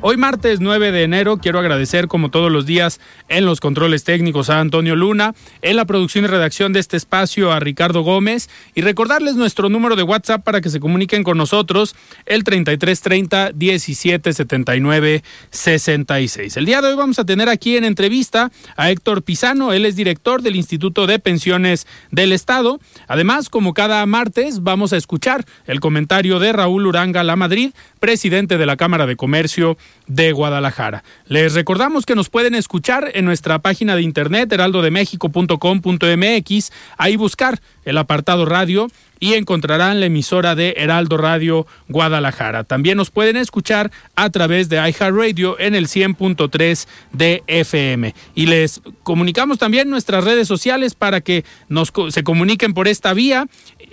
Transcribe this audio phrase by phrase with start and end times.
[0.00, 4.48] Hoy martes 9 de enero quiero agradecer como todos los días en los controles técnicos
[4.48, 8.82] a Antonio Luna, en la producción y redacción de este espacio a Ricardo Gómez y
[8.82, 11.96] recordarles nuestro número de WhatsApp para que se comuniquen con nosotros
[12.26, 16.56] el 3330 1779 66.
[16.56, 19.96] El día de hoy vamos a tener aquí en entrevista a Héctor Pisano, él es
[19.96, 22.78] director del Instituto de Pensiones del Estado.
[23.08, 28.58] Además, como cada martes, vamos a escuchar el comentario de Raúl Uranga La Madrid, presidente
[28.58, 31.04] de la Cámara de Comercio de Guadalajara.
[31.26, 37.98] Les recordamos que nos pueden escuchar en nuestra página de internet heraldodemexico.com.mx, ahí buscar el
[37.98, 38.88] apartado radio
[39.20, 42.64] y encontrarán la emisora de Heraldo Radio Guadalajara.
[42.64, 48.14] También nos pueden escuchar a través de iHeartRadio en el 100.3 de FM.
[48.34, 53.46] Y les comunicamos también nuestras redes sociales para que nos se comuniquen por esta vía.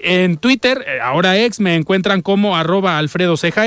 [0.08, 3.66] En Twitter, eh, ahora ex, me encuentran como arroba Alfredo Ceja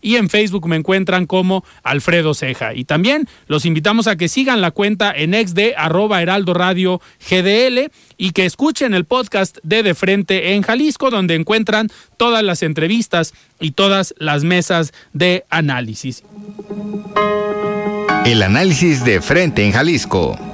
[0.00, 2.72] y en Facebook me encuentran como Alfredo Ceja.
[2.72, 7.02] Y también los invitamos a que sigan la cuenta en ex de arroba Heraldo Radio
[7.28, 12.62] GDL y que escuchen el podcast de De Frente en Jalisco, donde encuentran todas las
[12.62, 16.24] entrevistas y todas las mesas de análisis.
[18.24, 20.53] El análisis de Frente en Jalisco.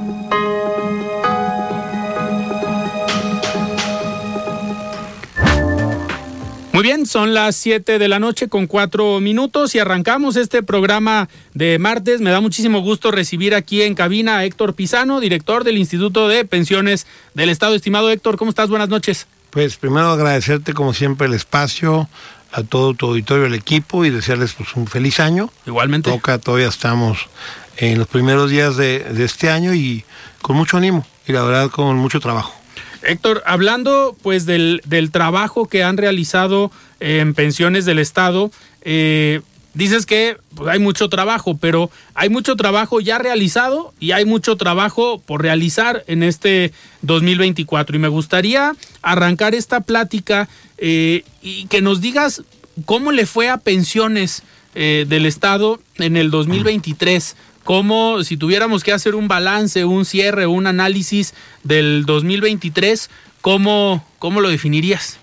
[6.80, 11.28] Muy bien, son las 7 de la noche con 4 minutos y arrancamos este programa
[11.52, 12.22] de martes.
[12.22, 16.46] Me da muchísimo gusto recibir aquí en cabina a Héctor Pisano, director del Instituto de
[16.46, 17.74] Pensiones del Estado.
[17.74, 18.70] Estimado Héctor, ¿cómo estás?
[18.70, 19.26] Buenas noches.
[19.50, 22.08] Pues primero agradecerte como siempre el espacio,
[22.50, 25.50] a todo tu auditorio, el equipo y desearles pues, un feliz año.
[25.66, 26.10] Igualmente.
[26.10, 27.28] Toca, todavía estamos
[27.76, 30.02] en los primeros días de, de este año y
[30.40, 32.54] con mucho ánimo y la verdad con mucho trabajo.
[33.02, 38.50] Héctor, hablando pues del, del trabajo que han realizado en pensiones del Estado,
[38.82, 39.40] eh,
[39.74, 44.56] dices que pues, hay mucho trabajo, pero hay mucho trabajo ya realizado y hay mucho
[44.56, 46.72] trabajo por realizar en este
[47.02, 47.96] 2024.
[47.96, 52.42] Y me gustaría arrancar esta plática eh, y que nos digas
[52.84, 54.42] cómo le fue a pensiones
[54.74, 57.36] eh, del Estado en el 2023
[57.70, 63.08] como si tuviéramos que hacer un balance, un cierre, un análisis del 2023,
[63.42, 65.18] ¿cómo, cómo lo definirías?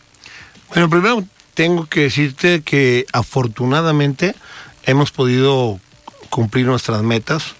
[0.69, 1.25] Bueno, primero
[1.55, 4.33] tengo que decirte que afortunadamente
[4.85, 5.81] hemos podido
[6.29, 7.55] cumplir nuestras metas,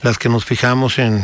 [0.00, 1.22] las que nos fijamos en,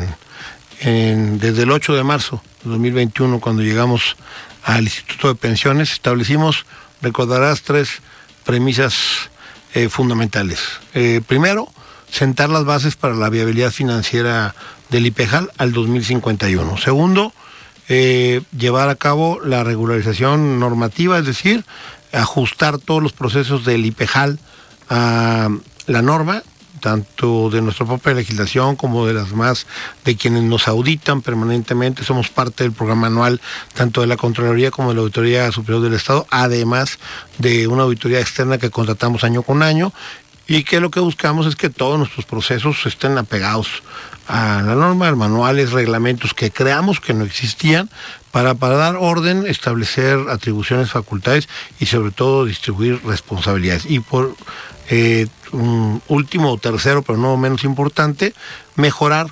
[1.38, 4.16] desde el 8 de marzo de 2021, cuando llegamos
[4.62, 6.66] al Instituto de Pensiones, establecimos,
[7.00, 8.02] recordarás, tres
[8.44, 9.30] premisas
[9.72, 10.60] eh, fundamentales.
[10.92, 11.72] Eh, primero,
[12.10, 14.54] sentar las bases para la viabilidad financiera
[14.90, 16.76] del IPEJAL al 2051.
[16.78, 17.32] Segundo,
[17.88, 21.64] eh, llevar a cabo la regularización normativa, es decir,
[22.12, 24.38] ajustar todos los procesos del IPEJAL
[24.88, 25.48] a
[25.86, 26.42] la norma,
[26.80, 29.66] tanto de nuestra propia legislación como de las más
[30.04, 32.04] de quienes nos auditan permanentemente.
[32.04, 33.40] Somos parte del programa anual
[33.74, 36.98] tanto de la Contraloría como de la Auditoría Superior del Estado, además
[37.38, 39.92] de una auditoría externa que contratamos año con año
[40.48, 43.82] y que lo que buscamos es que todos nuestros procesos estén apegados
[44.28, 47.90] a la norma, manuales, reglamentos que creamos que no existían
[48.30, 51.48] para, para dar orden, establecer atribuciones, facultades
[51.78, 53.86] y sobre todo distribuir responsabilidades.
[53.86, 54.36] Y por
[54.88, 55.26] eh,
[56.08, 58.34] último, tercero, pero no menos importante,
[58.74, 59.28] mejorar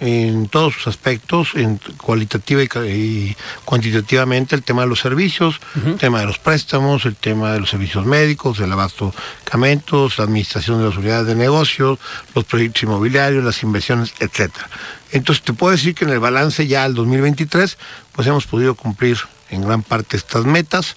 [0.00, 5.78] en todos sus aspectos, en cualitativa y, y, cuantitativamente, el tema de los servicios, uh
[5.80, 5.92] -huh.
[5.92, 9.12] el tema de los préstamos, el tema de los servicios médicos, el abasto de
[9.58, 11.98] medicamentos, la administración de las unidades de negocios,
[12.34, 14.68] los proyectos inmobiliarios, las inversiones, etcétera.
[15.10, 17.78] Entonces te puedo decir que en el balance ya al 2023,
[18.12, 19.18] pues hemos podido cumplir
[19.50, 20.96] en gran parte estas metas.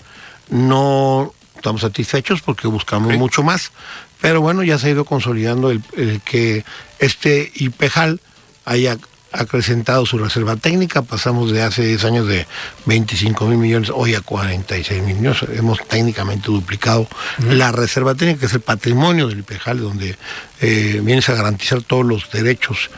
[0.49, 3.71] No estamos satisfechos porque buscamos mucho más,
[4.19, 6.65] pero bueno, ya se ha ido consolidando el, el que
[6.99, 8.19] este IPEJAL
[8.65, 8.97] haya
[9.31, 12.45] acrecentado su reserva técnica, pasamos de hace 10 años de
[12.85, 17.07] 25 mil millones hoy a 46 mil millones, hemos técnicamente duplicado
[17.39, 20.17] la reserva técnica, que es el patrimonio del IPEJAL, donde
[20.59, 22.89] eh, vienes a garantizar todos los derechos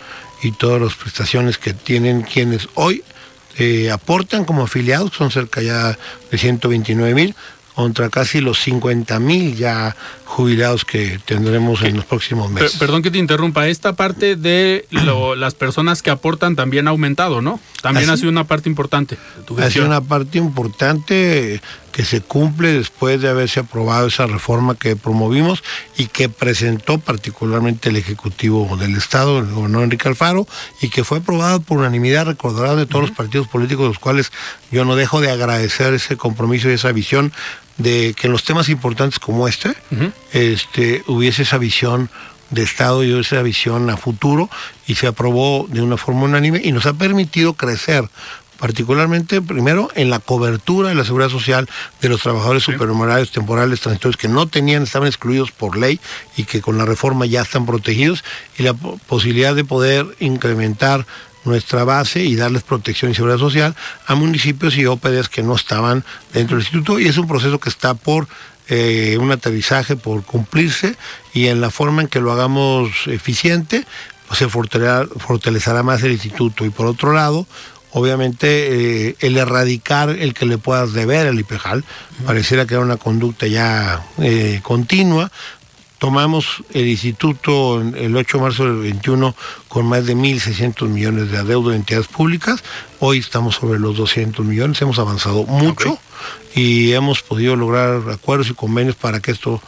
[0.42, 3.04] y todas las prestaciones que tienen quienes hoy
[3.58, 5.98] eh, aportan como afiliados, son cerca ya
[6.32, 7.36] de 129 mil,
[7.76, 12.78] contra casi los 50 mil ya jubilados que tendremos en los próximos meses.
[12.78, 14.88] perdón que te interrumpa, esta parte de
[15.38, 17.60] las personas que aportan también ha aumentado, ¿no?
[17.82, 19.18] También ha sido una parte importante.
[19.60, 21.62] ha sido una parte importante
[21.92, 25.64] que se cumple después de haberse aprobado esa reforma que promovimos
[25.96, 30.48] y que presentó particularmente el Ejecutivo del Estado, el gobernador Enrique Alfaro,
[30.82, 34.32] y que fue aprobada por unanimidad, recordará de todos los partidos políticos, los cuales
[34.72, 37.32] yo no dejo de agradecer ese compromiso y esa visión
[37.78, 39.76] de que en los temas importantes como este,
[40.32, 42.10] este hubiese esa visión
[42.50, 44.50] de Estado y esa visión a futuro
[44.86, 48.08] y se aprobó de una forma unánime y nos ha permitido crecer
[48.60, 51.68] particularmente primero en la cobertura de la seguridad social
[52.00, 56.00] de los trabajadores supernumerarios temporales transitorios que no tenían, estaban excluidos por ley
[56.38, 58.24] y que con la reforma ya están protegidos
[58.58, 61.06] y la posibilidad de poder incrementar
[61.46, 63.76] nuestra base y darles protección y seguridad social
[64.06, 66.04] a municipios y OPDs que no estaban
[66.34, 67.00] dentro del instituto.
[67.00, 68.28] Y es un proceso que está por
[68.70, 70.96] eh, un aterrizaje, por cumplirse
[71.34, 73.86] y en la forma en que lo hagamos eficiente
[74.28, 76.66] pues se fortalecerá, más el instituto.
[76.66, 77.46] Y por otro lado
[77.92, 81.84] obviamente eh, el erradicar el que le puedas deber al IPEJAL,
[82.26, 85.32] pareciera que era una conducta ya eh, continua,
[86.04, 89.34] tomamos el instituto el 8 de marzo del 21
[89.70, 92.62] con más de 1.600 millones de adeudo de entidades públicas.
[93.00, 95.98] Hoy estamos sobre los 200 millones, hemos avanzado mucho
[96.54, 99.62] y hemos podido lograr acuerdos y convenios para que esto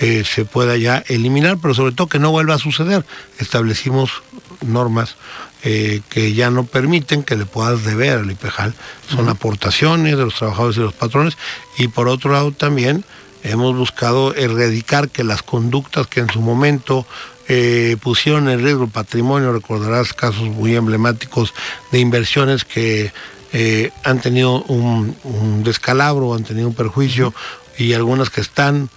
[0.00, 3.04] eh, se pueda ya eliminar, pero sobre todo que no vuelva a suceder.
[3.38, 4.22] Establecimos
[4.62, 5.16] normas
[5.62, 8.72] eh, que ya no permiten que le puedas deber al IPEJAL.
[9.14, 11.36] Son aportaciones de los trabajadores y los patrones
[11.76, 13.04] y por otro lado también
[13.42, 17.06] hemos buscado erradicar que las conductas que en su momento
[17.48, 21.52] eh, pusieron en riesgo el patrimonio, recordarás casos muy emblemáticos
[21.90, 23.12] de inversiones que
[23.52, 25.16] eh, han tenido un,
[25.64, 27.34] descalabro, han tenido un perjuicio
[27.76, 28.88] y algunas que están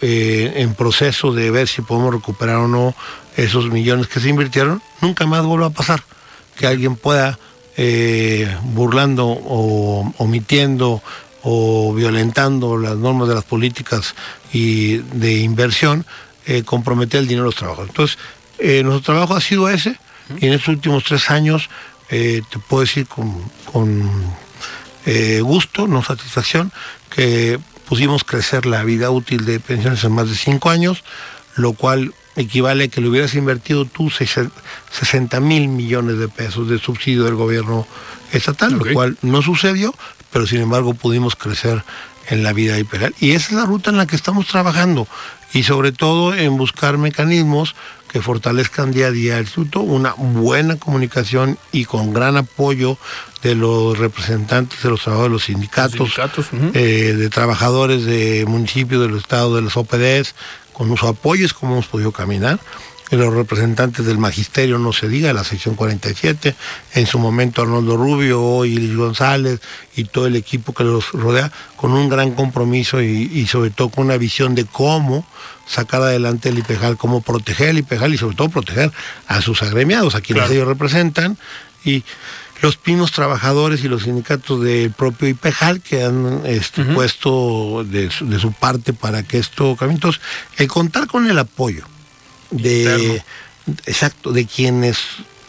[0.00, 2.94] eh, en proceso de ver si podemos recuperar o no
[3.36, 6.02] esos millones que se invirtieron, nunca más vuelva a pasar
[6.56, 7.38] que alguien pueda,
[8.64, 11.00] burlando o omitiendo
[11.42, 14.14] o violentando las normas de las políticas
[14.52, 16.04] y de inversión,
[16.46, 17.90] eh, comprometer el dinero de los trabajadores.
[17.90, 18.18] Entonces,
[18.58, 19.98] eh, nuestro trabajo ha sido ese,
[20.38, 21.68] y en estos últimos tres años,
[22.10, 23.28] eh, te puedo decir con,
[25.42, 26.70] gusto, no satisfacción,
[27.08, 27.58] que
[27.88, 31.02] pusimos crecer la vida útil de pensiones en más de cinco años,
[31.56, 36.78] lo cual equivale a que le hubieras invertido tú 60 mil millones de pesos de
[36.78, 37.86] subsidio del gobierno
[38.32, 39.94] estatal, lo cual no sucedió,
[40.32, 41.82] pero sin embargo pudimos crecer
[42.28, 43.14] en la vida imperial.
[43.20, 45.08] Y esa es la ruta en la que estamos trabajando
[45.52, 47.74] y sobre todo en buscar mecanismos
[48.10, 52.98] que fortalezcan día a día el instituto, una buena comunicación y con gran apoyo
[53.42, 56.10] de los representantes de los trabajadores, de los sindicatos,
[56.74, 60.34] eh, de trabajadores de municipios, del estado, de los OPDs,
[60.72, 62.58] con su apoyo es como hemos podido caminar
[63.16, 66.54] los representantes del magisterio, no se diga, la sección 47,
[66.94, 69.60] en su momento Arnoldo Rubio, hoy Luis González
[69.96, 74.06] y todo el equipo que los rodea, con un gran compromiso y, sobre todo con
[74.06, 75.26] una visión de cómo
[75.66, 78.92] sacar adelante el IPEJAL, cómo proteger el IPEJAL y sobre todo proteger
[79.26, 81.38] a sus agremiados, a quienes ellos representan,
[81.84, 82.04] y
[82.60, 88.38] los mismos trabajadores y los sindicatos del propio IPEJAL que han este, puesto de, de,
[88.40, 89.94] su parte para que esto cambie.
[89.94, 90.20] Entonces,
[90.56, 91.86] el contar con el apoyo
[92.50, 93.22] de
[93.86, 94.98] exacto, de quienes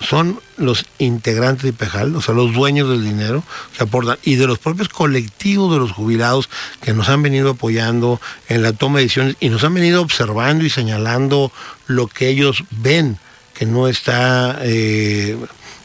[0.01, 3.43] son los integrantes de IPEJAL, o sea, los dueños del dinero
[3.75, 6.49] que aportan, y de los propios colectivos de los jubilados
[6.81, 10.63] que nos han venido apoyando en la toma de decisiones y nos han venido observando
[10.63, 11.51] y señalando
[11.87, 13.17] lo que ellos ven
[13.53, 15.37] que no está eh,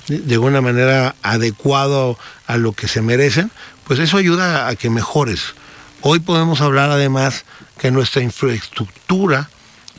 [0.06, 2.16] de alguna manera adecuado
[2.46, 3.50] a lo que se merecen,
[3.84, 5.54] pues eso ayuda a que mejores.
[6.02, 7.44] Hoy podemos hablar además
[7.78, 9.48] que nuestra infraestructura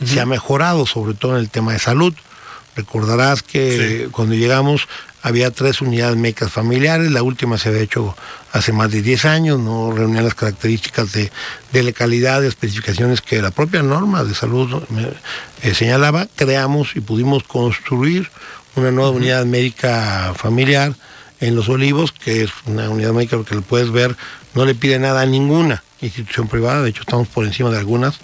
[0.04, 2.14] se ha mejorado, sobre todo en el tema de salud.
[2.76, 4.88] Recordarás que cuando llegamos
[5.22, 8.16] había tres unidades médicas familiares, la última se había hecho
[8.52, 11.32] hace más de 10 años, no reunía las características de,
[11.72, 14.84] de calidad, de especificaciones que la propia norma de salud
[15.64, 18.30] eh, señalaba, creamos y pudimos construir
[18.76, 20.94] una nueva unidad médica familiar
[21.40, 24.16] en Los Olivos, que es una unidad médica que lo puedes ver,
[24.54, 28.16] no le pide nada a ninguna institución privada, de hecho estamos por encima de algunas,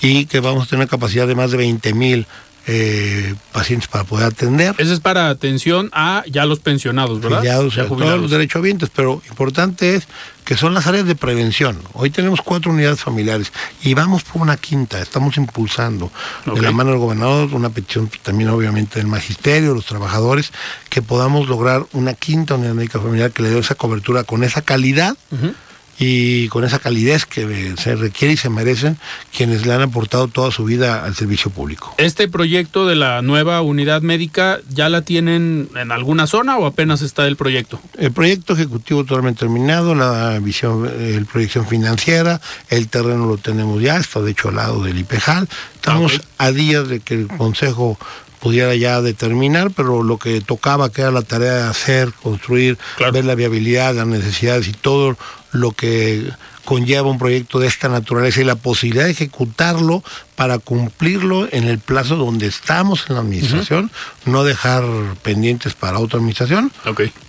[0.00, 2.26] y que vamos a tener una capacidad de más de 20 mil
[2.66, 4.74] eh, pacientes para poder atender.
[4.78, 7.40] Ese es para atención a ya los pensionados, ¿verdad?
[7.40, 8.22] Afiliados, Ya a todos jubilados.
[8.22, 10.04] los derechohabientes, pero importante es
[10.46, 11.78] que son las áreas de prevención.
[11.92, 13.52] Hoy tenemos cuatro unidades familiares
[13.82, 16.10] y vamos por una quinta, estamos impulsando
[16.54, 20.50] de la mano del gobernador, una petición también obviamente del magisterio, los trabajadores,
[20.88, 24.62] que podamos lograr una quinta unidad médica familiar que le dé esa cobertura con esa
[24.62, 25.52] calidad Ujú.
[25.98, 28.98] Y con esa calidez que se requiere y se merecen
[29.36, 31.94] quienes le han aportado toda su vida al servicio público.
[31.98, 37.02] ¿Este proyecto de la nueva unidad médica ya la tienen en alguna zona o apenas
[37.02, 37.80] está el proyecto?
[37.98, 43.82] El proyecto ejecutivo totalmente terminado, la visión, eh, el proyección financiera, el terreno lo tenemos
[43.82, 45.48] ya, está de hecho al lado del IPEJAL.
[45.76, 47.98] Estamos Ah, a días de que el Consejo
[48.44, 53.10] pudiera ya determinar, pero lo que tocaba, que era la tarea de hacer, construir, Claro.
[53.14, 55.16] ver la viabilidad, las necesidades y todo
[55.52, 56.30] lo que
[56.64, 60.02] conlleva un proyecto de esta naturaleza y la posibilidad de ejecutarlo
[60.36, 63.90] para cumplirlo en el plazo donde estamos en la administración,
[64.24, 64.84] no dejar
[65.22, 66.72] pendientes para otra administración,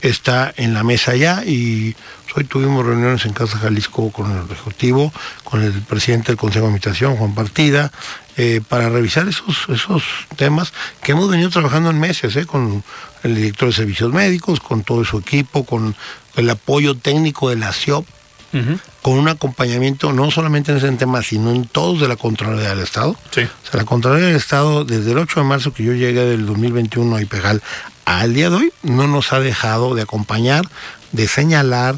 [0.01, 1.95] está en la mesa ya y
[2.35, 5.13] hoy tuvimos reuniones en Casa Jalisco con el Ejecutivo,
[5.43, 7.91] con el presidente del Consejo de Administración, Juan Partida,
[8.37, 10.03] eh, para revisar esos, esos
[10.35, 12.83] temas que hemos venido trabajando en meses, eh, con
[13.23, 15.95] el director de servicios médicos, con todo su equipo, con
[16.35, 18.05] el apoyo técnico de la CIOP,
[19.01, 22.79] Con un acompañamiento no solamente en ese tema, sino en todos de la Contraloría del
[22.79, 23.15] Estado.
[23.31, 23.41] Sí.
[23.41, 26.45] O sea, la Contraloría del Estado, desde el 8 de marzo que yo llegué del
[26.45, 27.61] 2021 a IPEJAL,
[28.05, 30.63] al día de hoy no nos ha dejado de acompañar,
[31.11, 31.97] de señalar,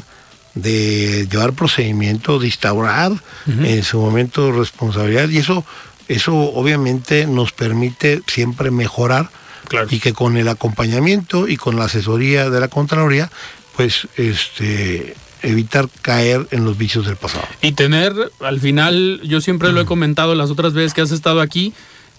[0.54, 3.12] de llevar procedimientos, de instaurar
[3.46, 5.64] en su momento responsabilidad y eso,
[6.08, 9.30] eso obviamente nos permite siempre mejorar
[9.68, 9.86] Claro.
[9.90, 13.30] y que con el acompañamiento y con la asesoría de la Contraloría,
[13.76, 17.46] pues este evitar caer en los vicios del pasado.
[17.60, 21.40] Y tener, al final, yo siempre lo he comentado las otras veces que has estado
[21.40, 21.72] aquí,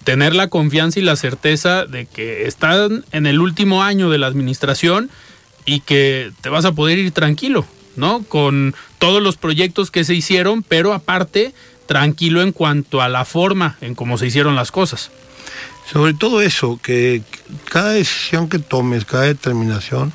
[0.04, 4.28] tener la confianza y la certeza de que están en el último año de la
[4.28, 5.10] administración
[5.66, 8.24] y que te vas a poder ir tranquilo, ¿no?
[8.24, 11.54] Con todos los proyectos que se hicieron, pero aparte,
[11.86, 15.12] tranquilo en cuanto a la forma en cómo se hicieron las cosas.
[15.92, 17.24] Sobre todo eso, que
[17.66, 20.14] cada decisión que tomes, cada determinación,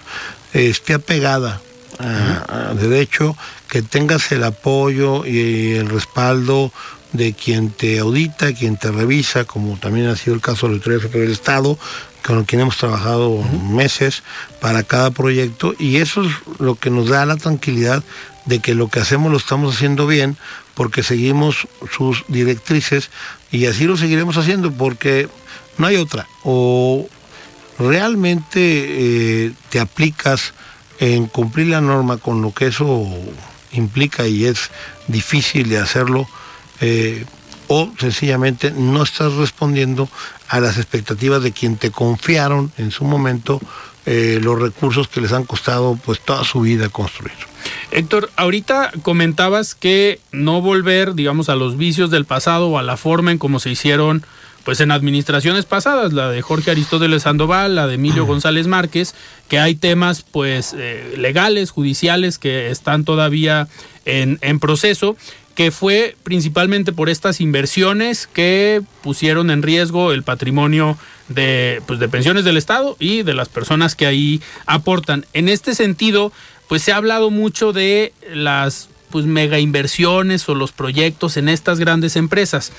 [0.53, 1.61] eh, esté apegada
[1.99, 3.37] a, a derecho,
[3.69, 6.73] que tengas el apoyo y el respaldo
[7.13, 10.77] de quien te audita, quien te revisa, como también ha sido el caso de la
[10.79, 11.79] Autoridad Federal del Estado,
[12.27, 14.23] con quien hemos trabajado meses
[14.61, 18.03] para cada proyecto, y eso es lo que nos da la tranquilidad
[18.47, 20.37] de que lo que hacemos lo estamos haciendo bien,
[20.75, 23.11] porque seguimos sus directrices,
[23.53, 25.29] y así lo seguiremos haciendo, porque
[25.79, 26.27] no hay otra.
[26.43, 27.07] O
[27.79, 30.53] realmente eh, te aplicas
[30.99, 33.07] en cumplir la norma con lo que eso
[33.73, 34.71] implica y es
[35.09, 36.29] difícil de hacerlo,
[36.81, 37.25] eh,
[37.67, 40.09] o sencillamente no estás respondiendo
[40.49, 43.61] a las expectativas de quien te confiaron en su momento
[44.07, 47.33] eh, los recursos que les han costado pues toda su vida construir.
[47.91, 52.99] Héctor, ahorita comentabas que no volver, digamos, a los vicios del pasado o a la
[52.99, 54.25] forma en cómo se hicieron,
[54.65, 59.15] pues en administraciones pasadas, la de Jorge Aristóteles Sandoval, la de Emilio González Márquez,
[59.49, 63.69] que hay temas, pues, eh, legales, judiciales, que están todavía
[64.05, 65.17] en, en proceso,
[65.55, 72.09] que fue principalmente por estas inversiones que pusieron en riesgo el patrimonio de, pues, de
[72.09, 75.27] pensiones del Estado y de las personas que ahí aportan.
[75.33, 76.33] En este sentido,
[76.69, 81.79] pues se ha hablado mucho de las pues mega inversiones o los proyectos en estas
[81.79, 82.73] grandes empresas.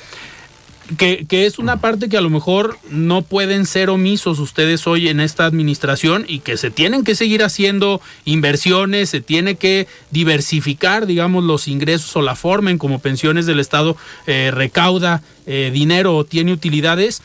[0.98, 5.10] Que, que, es una parte que a lo mejor no pueden ser omisos ustedes hoy
[5.10, 11.08] en esta administración y que se tienen que seguir haciendo inversiones, se tiene que diversificar,
[11.08, 16.16] digamos, los ingresos o la forma en como pensiones del Estado eh, recauda eh, dinero
[16.16, 17.24] o tiene utilidades.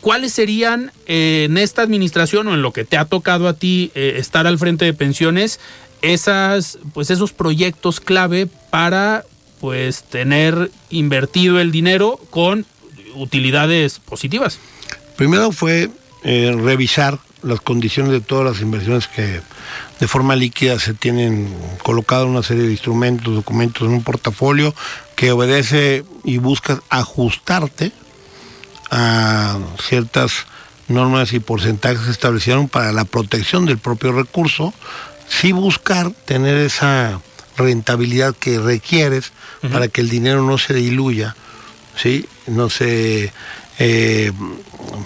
[0.00, 3.92] ¿Cuáles serían eh, en esta administración o en lo que te ha tocado a ti
[3.94, 5.60] estar al frente de pensiones
[6.02, 9.24] esas, pues esos proyectos clave para
[9.60, 12.66] pues tener invertido el dinero con
[13.16, 14.58] utilidades positivas?
[15.16, 15.90] Primero fue
[16.24, 19.40] eh, revisar las condiciones de todas las inversiones que
[20.00, 24.74] de forma líquida se tienen colocado una serie de instrumentos, documentos en un portafolio
[25.14, 27.92] que obedece y busca ajustarte
[28.90, 30.46] a ciertas
[30.88, 34.72] normas y porcentajes que se establecieron para la protección del propio recurso,
[35.28, 37.20] sí buscar tener esa
[37.56, 39.32] rentabilidad que requieres
[39.62, 39.72] uh -huh.
[39.72, 41.34] para que el dinero no se diluya,
[41.96, 42.26] ¿sí?
[42.46, 43.32] No se
[43.78, 44.32] eh,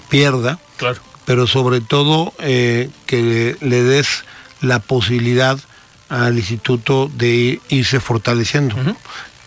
[0.09, 0.99] pierda, claro.
[1.25, 4.23] pero sobre todo eh, que le des
[4.61, 5.59] la posibilidad
[6.09, 8.75] al instituto de irse fortaleciendo,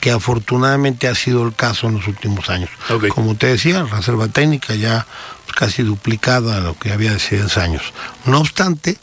[0.00, 2.70] que afortunadamente ha sido el caso en los últimos años.
[3.10, 5.06] Como te decía, reserva técnica ya
[5.54, 7.82] casi duplicada a lo que había hace 10 años.
[8.24, 8.98] No obstante,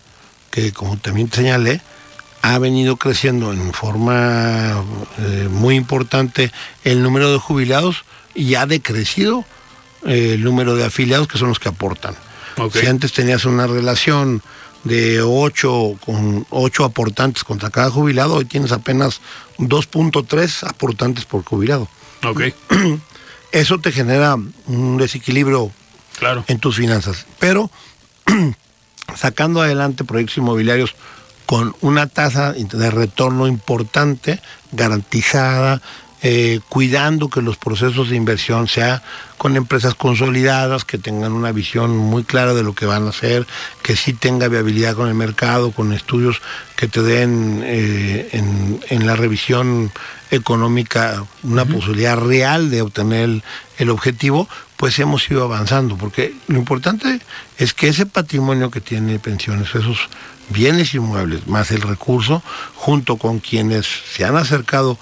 [0.50, 1.82] que como también te señalé,
[2.42, 4.84] ha venido creciendo en forma
[5.20, 6.52] eh, muy importante
[6.84, 9.46] el número de jubilados y ha decrecido
[10.06, 12.16] eh, el número de afiliados que son los que aportan.
[12.74, 14.42] Si antes tenías una relación
[14.84, 19.22] de 8 con ocho aportantes contra cada jubilado, hoy tienes apenas
[19.58, 21.88] 2.3 aportantes por jubilado.
[23.52, 25.72] Eso te genera un desequilibrio
[26.18, 26.44] claro.
[26.48, 27.26] en tus finanzas.
[27.40, 27.70] Pero
[29.16, 30.96] sacando adelante proyectos inmobiliarios
[31.46, 35.82] con una tasa de retorno importante, garantizada,
[36.24, 39.01] eh, cuidando que los procesos de inversión sea
[39.38, 43.48] con empresas consolidadas, que tengan una visión muy clara de lo que van a hacer,
[43.82, 46.42] que sí tenga viabilidad con el mercado, con estudios
[46.75, 49.92] que te den eh, en, en la revisión
[50.30, 53.44] económica una posibilidad real de obtener el,
[53.80, 54.48] el objetivo,
[54.78, 57.20] pues hemos ido avanzando, porque lo importante
[57.58, 60.08] es que ese patrimonio que tiene pensiones, esos
[60.50, 62.44] bienes inmuebles, más el recurso,
[62.75, 64.98] junto con quienes se han acercado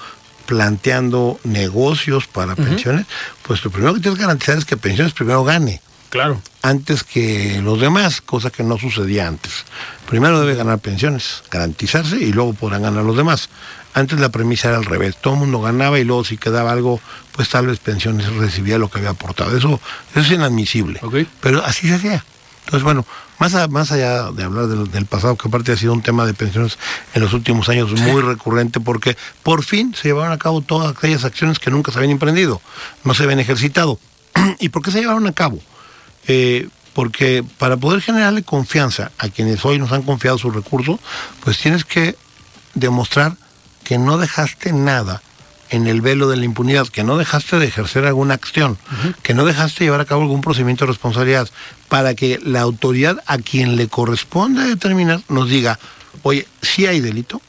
[0.50, 3.06] planteando negocios para pensiones,
[3.44, 5.80] pues lo primero que tienes que garantizar es que pensiones primero gane
[6.10, 6.42] Claro.
[6.64, 9.64] antes que los demás, cosa que no sucedía antes.
[10.08, 13.50] Primero debe ganar pensiones, garantizarse y luego podrán ganar los demás.
[13.94, 17.00] Antes la premisa era al revés, todo el mundo ganaba y luego si quedaba algo,
[17.34, 19.56] pues tal vez pensiones recibía lo que había aportado.
[19.56, 19.80] Eso,
[20.12, 21.00] eso es inadmisible.
[21.04, 21.18] Ok.
[21.42, 22.26] Pero así se hacía.
[22.70, 23.04] Entonces, bueno,
[23.40, 26.28] más, a- más allá de hablar del, del pasado, que aparte ha sido un tema
[26.28, 26.78] de pensiones
[27.16, 31.24] en los últimos años muy recurrente, porque por fin se llevaron a cabo todas aquellas
[31.26, 32.62] acciones que nunca se habían emprendido,
[33.04, 34.00] no se habían ejercitado.
[34.60, 35.58] ¿Y por qué se llevaron a cabo?
[36.28, 41.00] Eh, porque para poder generarle confianza a quienes hoy nos han confiado sus recursos,
[41.44, 42.16] pues tienes que
[42.76, 43.36] demostrar
[43.84, 45.24] que no dejaste nada
[45.70, 48.78] en el velo de la impunidad, que no dejaste de ejercer alguna acción,
[49.24, 51.50] que no dejaste llevar a cabo algún procedimiento de responsabilidad,
[51.88, 55.80] para que la autoridad a quien le corresponde determinar nos diga,
[56.24, 57.42] oye, sí hay delito,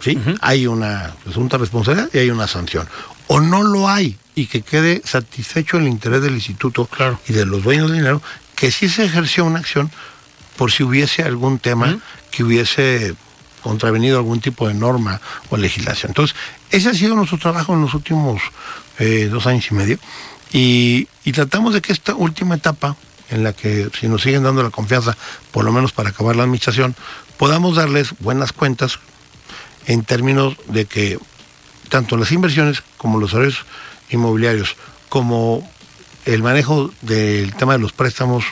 [0.00, 0.18] ¿sí?
[0.40, 2.88] Hay una presunta responsabilidad y hay una sanción.
[3.26, 7.20] O no lo hay y que quede satisfecho el interés del instituto Claro.
[7.28, 8.22] y de los dueños del dinero,
[8.54, 9.90] que sí se ejerció una acción
[10.56, 11.98] por si hubiese algún tema
[12.30, 13.14] que hubiese
[13.62, 16.10] contravenido algún tipo de norma o legislación.
[16.10, 16.36] Entonces,
[16.70, 18.40] ese ha sido nuestro trabajo en los últimos
[18.98, 19.98] eh, dos años y medio.
[20.52, 22.96] Y, y tratamos de que esta última etapa,
[23.30, 25.16] en la que si nos siguen dando la confianza,
[25.52, 26.96] por lo menos para acabar la administración,
[27.36, 28.98] podamos darles buenas cuentas
[29.86, 31.18] en términos de que
[31.88, 33.64] tanto las inversiones como los salarios
[34.10, 34.76] inmobiliarios,
[35.08, 35.68] como
[36.24, 38.44] el manejo del tema de los préstamos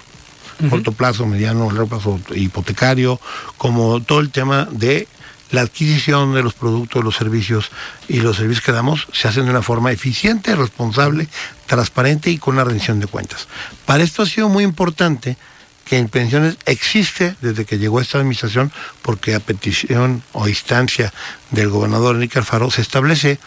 [0.71, 3.21] corto plazo, mediano, largo plazo, hipotecario,
[3.59, 5.09] como todo el tema de
[5.51, 7.71] la adquisición de los productos, los servicios
[8.09, 11.29] y los servicios que damos se hacen de una forma eficiente, responsable,
[11.67, 13.47] transparente y con una rendición de cuentas.
[13.85, 15.37] Para esto ha sido muy importante
[15.85, 21.13] que en pensiones existe desde que llegó esta administración, porque a petición o instancia
[21.53, 23.39] del gobernador Enrique Alfaro se establece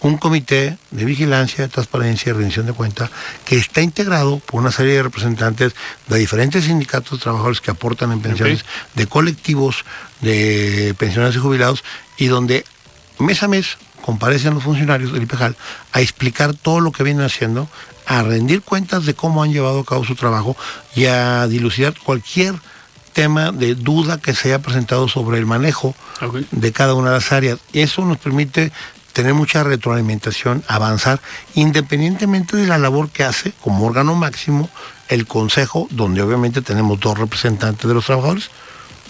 [0.00, 3.10] un comité de vigilancia, transparencia y rendición de cuenta
[3.44, 5.74] que está integrado por una serie de representantes
[6.06, 9.84] de diferentes sindicatos de trabajadores que aportan en pensiones, de colectivos
[10.20, 11.84] de pensionados y jubilados,
[12.18, 12.64] y donde
[13.18, 15.56] mes a mes comparecen los funcionarios del IPEJAL
[15.92, 17.68] a explicar todo lo que vienen haciendo,
[18.06, 20.56] a rendir cuentas de cómo han llevado a cabo su trabajo
[20.94, 22.54] y a dilucidar cualquier
[23.12, 25.94] tema de duda que se haya presentado sobre el manejo
[26.50, 27.58] de cada una de las áreas.
[27.72, 28.72] Y eso nos permite
[29.16, 31.20] tener mucha retroalimentación, avanzar,
[31.54, 34.68] independientemente de la labor que hace como órgano máximo
[35.08, 38.50] el Consejo, donde obviamente tenemos dos representantes de los trabajadores,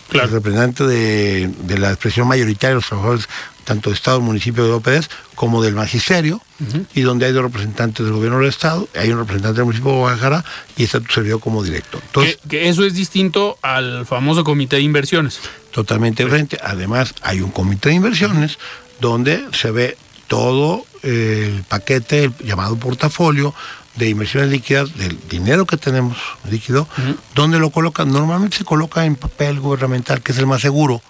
[0.09, 0.29] Claro.
[0.29, 3.29] el representante de, de la expresión mayoritaria de los trabajadores,
[3.65, 6.41] tanto de Estado, municipio de OPDs, como del magisterio,
[6.95, 9.99] y donde hay dos representantes del gobierno del Estado, hay un representante del municipio de
[9.99, 10.45] Guadalajara
[10.77, 12.01] y está tu servidor como director.
[12.07, 15.41] Entonces, que, que eso es distinto al famoso comité de inversiones.
[15.73, 16.57] totalmente diferente.
[16.63, 18.59] Además, hay un comité de inversiones
[19.01, 19.97] donde se ve
[20.29, 23.55] todo el paquete el llamado portafolio
[23.95, 26.19] de inversiones líquidas del dinero que tenemos
[26.51, 26.87] líquido,
[27.35, 31.01] donde lo colocan, normalmente se coloca en papel gubernamental, que es el más seguro,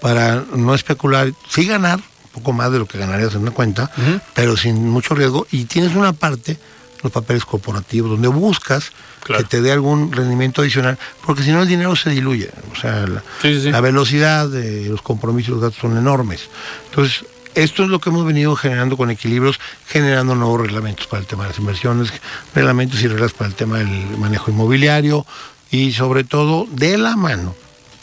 [0.00, 3.90] para no especular, sí ganar un poco más de lo que ganarías en una cuenta,
[4.34, 6.58] pero sin mucho riesgo, y tienes una parte,
[7.04, 8.90] los papeles corporativos, donde buscas
[9.22, 9.42] Claro.
[9.42, 13.06] que te dé algún rendimiento adicional, porque si no el dinero se diluye, o sea,
[13.06, 13.70] la, Sí, sí, sí.
[13.70, 16.48] la velocidad de los compromisos y los gastos son enormes.
[16.90, 21.26] Entonces, esto es lo que hemos venido generando con equilibrios, generando nuevos reglamentos para el
[21.26, 22.12] tema de las inversiones,
[22.54, 23.88] reglamentos y reglas para el tema del
[24.18, 25.24] manejo inmobiliario
[25.70, 27.54] y sobre todo de la mano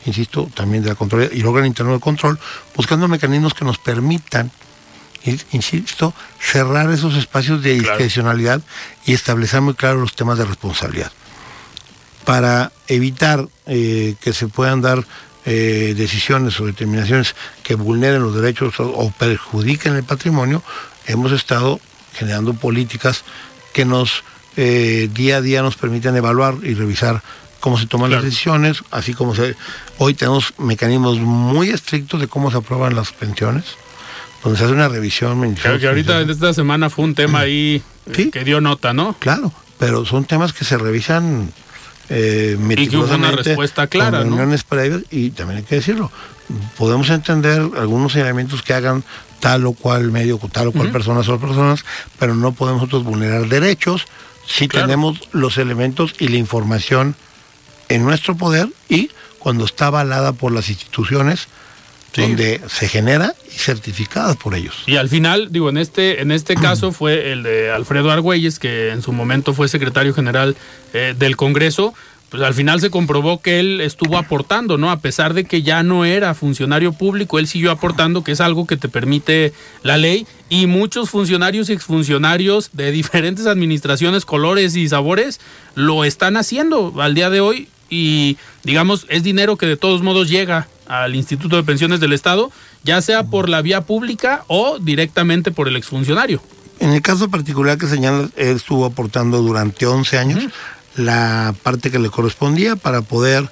[0.08, 2.40] insisto, también de la Contraloría y el órgano interno de control,
[2.76, 4.50] buscando mecanismos que nos permitan,
[5.52, 8.62] insisto, cerrar esos espacios de discrecionalidad
[9.06, 11.12] y establecer muy claros los temas de responsabilidad.
[12.26, 15.06] Para evitar eh, que se puedan dar
[15.46, 20.64] eh, decisiones o determinaciones que vulneren los derechos o, perjudiquen el patrimonio,
[21.08, 21.80] hemos estado
[22.14, 23.24] generando políticas
[23.74, 24.24] que nos
[24.58, 27.24] eh, día a día nos permiten evaluar y revisar
[27.62, 29.56] cómo se toman las decisiones, así como se,
[29.98, 33.78] hoy tenemos mecanismos muy estrictos de cómo se aprueban las pensiones,
[34.44, 35.56] donde se hace una revisión.
[35.56, 39.16] Claro que ahorita esta semana fue un tema ahí eh, que dio nota, ¿no?
[39.20, 41.52] Claro, pero son temas que se revisan
[42.10, 46.12] eh, y que hubo una respuesta clara, con reuniones previas y también hay que decirlo,
[46.78, 49.04] podemos entender algunos señalamientos que hagan
[49.40, 51.86] tal o cual medio, tal o cual persona son personas,
[52.20, 54.06] pero no podemos nosotros vulnerar derechos
[54.46, 57.16] si tenemos los elementos y la información
[57.90, 61.48] en nuestro poder y cuando está avalada por las instituciones
[62.16, 64.84] donde se genera y certificada por ellos.
[64.86, 68.92] Y al final, digo, en este, en este caso fue el de Alfredo Argüelles, que
[68.92, 70.56] en su momento fue secretario general
[70.94, 71.94] eh, del Congreso,
[72.32, 74.90] pues al final se comprobó que él estuvo aportando, ¿no?
[74.90, 78.66] A pesar de que ya no era funcionario público, él siguió aportando, que es algo
[78.66, 79.52] que te permite
[79.84, 85.42] la ley, y muchos funcionarios y exfuncionarios de diferentes administraciones, colores y sabores
[85.76, 90.30] lo están haciendo al día de hoy y digamos es dinero que de todos modos
[90.30, 92.52] llega al Instituto de Pensiones del Estado,
[92.84, 96.44] ya sea por la vía pública o directamente por el exfuncionario.
[96.80, 100.44] En el caso particular que señala, él estuvo aportando durante 11 años
[100.98, 103.50] la parte que le correspondía para poder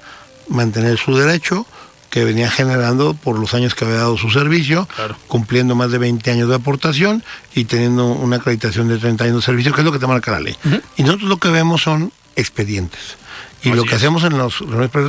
[0.48, 1.66] mantener su derecho
[2.10, 4.86] que venía generando por los años que había dado su servicio,
[5.26, 7.24] cumpliendo más de 20 años de aportación
[7.54, 10.32] y teniendo una acreditación de 30 años de servicio, que es lo que te marca
[10.32, 10.56] la ley.
[10.96, 13.16] Y nosotros lo que vemos son expedientes.
[13.62, 14.62] Y lo que hacemos en los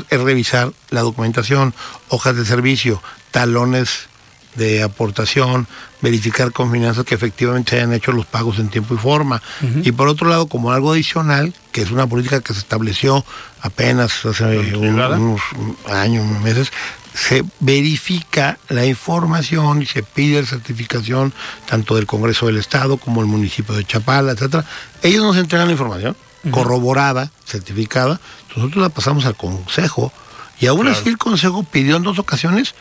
[0.10, 1.74] es revisar la documentación,
[2.10, 4.10] hojas de servicio, talones
[4.56, 5.68] de aportación,
[6.02, 9.42] verificar con finanzas que efectivamente se hayan hecho los pagos en tiempo y forma.
[9.84, 13.24] Y por otro lado, como algo adicional, que es una política que se estableció
[13.62, 15.42] apenas hace unos
[15.88, 16.72] años, unos meses,
[17.14, 21.34] se verifica la información y se pide certificación
[21.66, 24.66] tanto del Congreso del Estado como el municipio de Chapala, etcétera.
[25.02, 26.16] Ellos nos entregan la información
[26.50, 28.20] corroborada, certificada,
[28.56, 30.12] nosotros la pasamos al Consejo
[30.60, 32.76] y aún así el Consejo pidió en dos ocasiones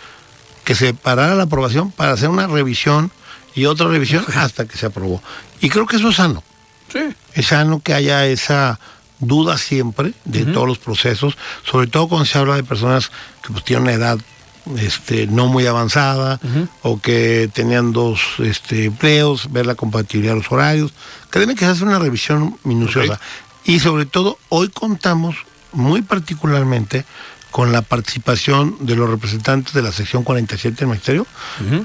[0.64, 3.10] que se parara la aprobación para hacer una revisión
[3.54, 5.22] y otra revisión hasta que se aprobó.
[5.60, 6.42] Y creo que eso es sano.
[6.92, 7.00] Sí.
[7.34, 8.78] Es sano que haya esa
[9.20, 13.10] duda siempre de todos los procesos, sobre todo cuando se habla de personas
[13.42, 14.18] que pues, tienen una edad
[14.78, 16.40] este, no muy avanzada
[16.82, 20.92] o que tenían dos este, empleos, ver la compatibilidad de los horarios.
[21.30, 23.20] Créeme que se hace una revisión minuciosa.
[23.64, 25.36] Y sobre todo, hoy contamos
[25.72, 27.04] muy particularmente
[27.50, 31.26] con la participación de los representantes de la sección 47 del Ministerio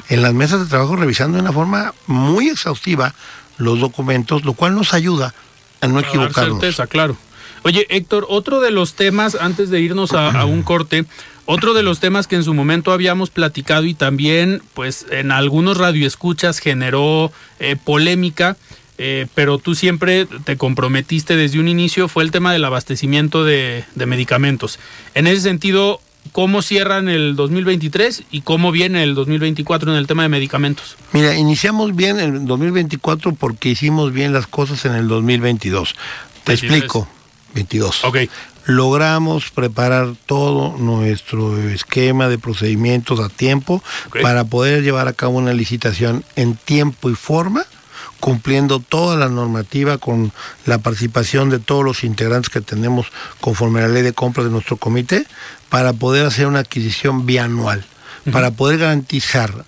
[0.09, 3.15] en las mesas de trabajo revisando de una forma muy exhaustiva
[3.57, 5.33] los documentos, lo cual nos ayuda
[5.81, 6.59] a no equivocarnos.
[6.59, 7.17] Certeza, claro.
[7.63, 11.05] Oye, Héctor, otro de los temas, antes de irnos a, un corte,
[11.45, 15.77] otro de los temas que en su momento habíamos platicado y también, pues, en algunos
[15.77, 18.55] radioescuchas generó eh, polémica,
[18.97, 23.83] eh, pero tú siempre te comprometiste desde un inicio, fue el tema del abastecimiento de,
[23.95, 24.79] medicamentos.
[25.13, 25.99] En ese sentido,
[26.31, 30.95] ¿cómo cierran el 2023 y cómo viene el 2024 en el tema de medicamentos?
[31.11, 35.95] Mira, iniciamos bien el 2024 porque hicimos bien las cosas en el 2022.
[36.45, 37.07] Te explico.
[37.53, 38.03] 22.
[38.05, 38.17] Ok.
[38.65, 43.83] Logramos preparar todo nuestro esquema de procedimientos a tiempo
[44.21, 47.65] para poder llevar a cabo una licitación en tiempo y forma
[48.19, 50.31] cumpliendo toda la normativa con
[50.65, 53.07] la participación de todos los integrantes que tenemos
[53.39, 55.25] conforme a la ley de compras de nuestro comité
[55.69, 57.85] para poder hacer una adquisición bianual,
[58.31, 59.65] para poder garantizar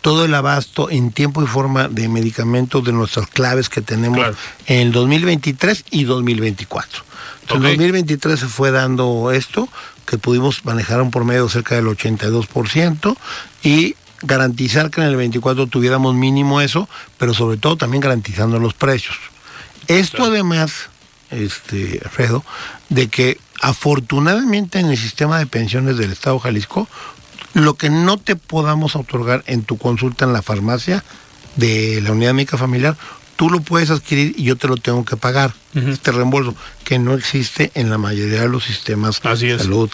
[0.00, 4.78] todo el abasto en tiempo y forma de medicamentos de nuestras claves que tenemos en
[4.78, 7.04] el 2023 y 2024.
[7.50, 9.68] En 2023 se fue dando esto,
[10.06, 13.16] que pudimos manejar un promedio cerca del 82%
[13.62, 18.74] y garantizar que en el 24 tuviéramos mínimo eso, pero sobre todo también garantizando los
[18.74, 19.16] precios.
[19.86, 20.90] Esto además,
[21.30, 22.44] este, Alfredo,
[22.88, 26.88] de que afortunadamente en el sistema de pensiones del Estado Jalisco,
[27.54, 31.04] lo que no te podamos otorgar en tu consulta en la farmacia
[31.56, 32.96] de la unidad médica familiar,
[33.36, 36.54] tú lo puedes adquirir y yo te lo tengo que pagar, este reembolso,
[36.84, 39.90] que no existe en la mayoría de los sistemas de salud.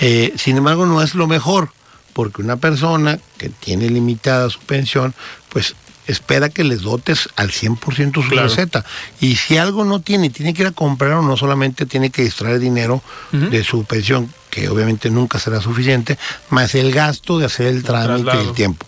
[0.00, 1.70] Eh, sin embargo, no es lo mejor
[2.18, 5.14] porque una persona que tiene limitada su pensión,
[5.50, 5.76] pues
[6.08, 8.84] espera que les dotes al 100% su receta.
[9.20, 12.26] Y si algo no tiene, tiene que ir a comprar o no solamente tiene que
[12.26, 16.18] extraer dinero de su pensión, que obviamente nunca será suficiente,
[16.50, 18.48] más el gasto de hacer el trámite y traslado.
[18.48, 18.86] el tiempo.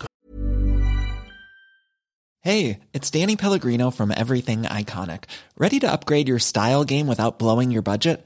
[2.41, 5.23] Hey, it's Danny Pellegrino from Everything Iconic.
[5.57, 8.25] Ready to upgrade your style game without blowing your budget?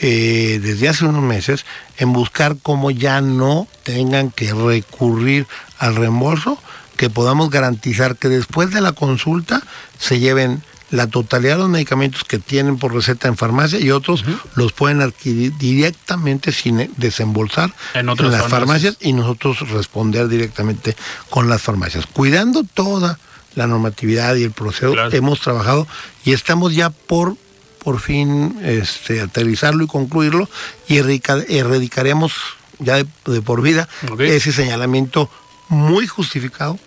[0.00, 1.64] eh, desde hace unos meses
[1.98, 5.46] en buscar cómo ya no tengan que recurrir
[5.78, 6.58] al reembolso,
[6.96, 9.62] que podamos garantizar que después de la consulta
[9.98, 14.24] se lleven la totalidad de los medicamentos que tienen por receta en farmacia y otros
[14.54, 18.60] los pueden adquirir directamente sin desembolsar En otras las farmacias.
[18.94, 20.96] farmacias y nosotros responder directamente
[21.28, 22.06] con las farmacias.
[22.06, 23.18] Cuidando toda
[23.56, 25.10] la normatividad y el proceso, Claro.
[25.12, 25.88] hemos trabajado
[26.24, 27.36] y estamos ya por
[27.86, 30.50] por fin este, aterrizarlo y concluirlo
[30.88, 32.32] y erradica- erradicaremos
[32.80, 35.30] ya de, de por vida ese señalamiento
[35.68, 36.80] muy justificado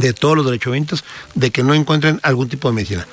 [0.00, 1.04] de todos los derechohabientes
[1.36, 3.06] de que no encuentren algún tipo de medicina.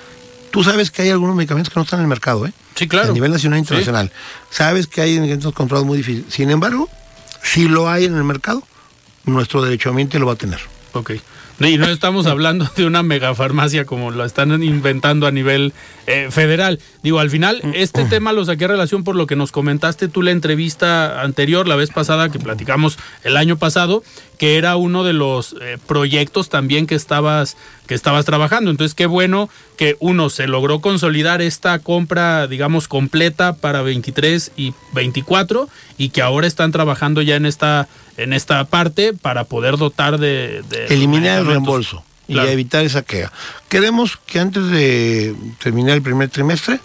[0.50, 2.54] Tú sabes que hay algunos medicamentos que no están en el mercado, ¿eh?
[2.74, 3.12] Sí, claro.
[3.12, 3.66] A nivel nacional e Sí.
[3.66, 4.12] internacional.
[4.50, 6.34] Sabes que hay medicamentos comprados muy difíciles.
[6.34, 6.90] Sin embargo,
[7.44, 8.64] si lo hay en el mercado,
[9.26, 10.60] nuestro derechohabiente lo va a tener.
[10.94, 11.12] Ok.
[11.70, 15.74] Y no estamos hablando de una megafarmacia como lo están inventando a nivel
[16.08, 16.80] eh, federal.
[17.04, 20.22] Digo, al final, este tema lo saqué a relación por lo que nos comentaste tú
[20.22, 24.04] la entrevista anterior, la vez pasada que platicamos el año pasado,
[24.38, 28.72] que era uno de los eh, proyectos también que estabas, que estabas trabajando.
[28.72, 34.74] Entonces, qué bueno que uno se logró consolidar esta compra, digamos, completa para 23 y
[34.94, 35.68] 24
[35.98, 37.90] y que ahora están trabajando ya en esta
[38.24, 42.48] en esta parte para poder dotar de, de eliminar el reembolso Claro.
[42.48, 43.32] y evitar esa queja.
[43.70, 46.80] Queremos que antes de terminar el primer trimestre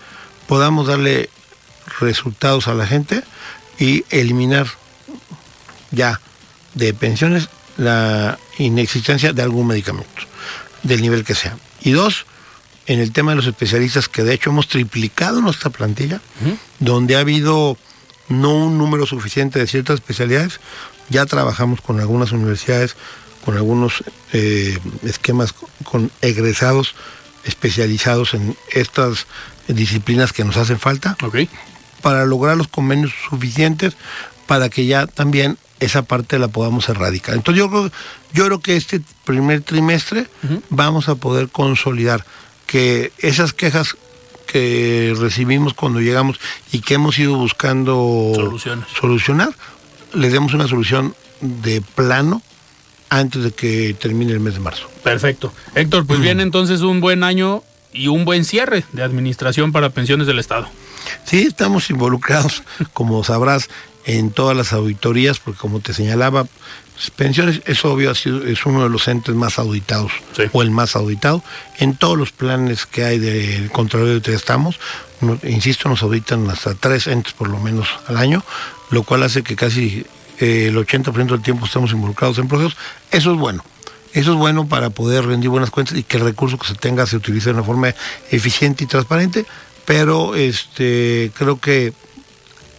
[0.46, 1.28] podamos darle
[2.00, 3.22] resultados a la gente
[3.78, 4.66] y eliminar
[5.90, 6.18] ya
[6.72, 10.22] de pensiones la inexistencia de algún medicamento,
[10.82, 11.58] del nivel que sea.
[11.82, 12.24] Y dos,
[12.86, 16.22] en el tema de los especialistas, que de hecho hemos triplicado nuestra plantilla,
[16.78, 17.76] donde ha habido
[18.28, 20.60] no un número suficiente de ciertas especialidades,
[21.10, 22.96] ya trabajamos con algunas universidades,
[23.44, 26.94] con algunos eh, esquemas con- egresados
[27.44, 29.26] especializados en estas
[29.68, 31.16] disciplinas que nos hacen falta
[32.02, 33.94] para lograr los convenios suficientes
[34.46, 37.34] para que ya también esa parte la podamos erradicar.
[37.34, 37.90] Entonces yo creo,
[38.32, 40.26] yo creo que este primer trimestre
[40.70, 42.24] vamos a poder consolidar
[42.66, 43.96] que esas quejas
[44.46, 46.38] que recibimos cuando llegamos
[46.72, 48.86] y que hemos ido buscando Soluciones.
[48.98, 49.50] solucionar,
[50.14, 52.42] les demos una solución de plano
[53.10, 54.88] antes de que termine el mes de marzo.
[55.02, 55.52] Perfecto.
[55.74, 60.26] Héctor, pues viene entonces un buen año y un buen cierre de administración para pensiones
[60.26, 60.68] del Estado.
[61.24, 63.68] Sí, estamos involucrados, como sabrás,
[64.06, 68.66] en todas las auditorías, porque como te señalaba, pues, pensiones es obvio, ha sido- es
[68.66, 70.42] uno de los entes más auditados, Sí.
[70.52, 71.42] o el más auditado.
[71.78, 74.78] En todos los planes que hay del Contralor de estamos,
[75.44, 78.44] insisto, nos auditan hasta tres entes por lo menos al año,
[78.94, 80.06] lo cual hace que casi
[80.38, 82.76] eh, el 80% del tiempo estamos involucrados en procesos.
[83.10, 83.64] Eso es bueno.
[84.12, 87.04] Eso es bueno para poder rendir buenas cuentas y que el recurso que se tenga
[87.06, 87.92] se utilice de una forma
[88.30, 89.44] eficiente y transparente,
[89.84, 91.92] pero este creo que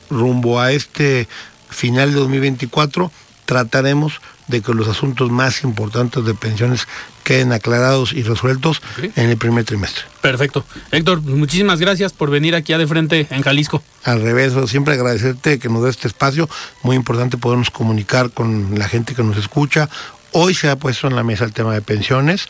[0.10, 1.28] rumbo a este
[1.70, 3.12] final de 2024
[3.46, 6.88] trataremos de que los asuntos más importantes de pensiones
[7.24, 8.82] queden aclarados y resueltos
[9.16, 10.04] en el primer trimestre.
[10.22, 10.64] Perfecto.
[10.92, 13.82] Héctor, pues, muchísimas gracias por venir aquí a de frente en Jalisco.
[14.04, 16.48] Al revés, siempre agradecerte que nos dé este espacio,
[16.84, 19.90] muy importante podernos comunicar con la gente que nos escucha.
[20.38, 22.48] Hoy se ha puesto en la mesa el tema de pensiones,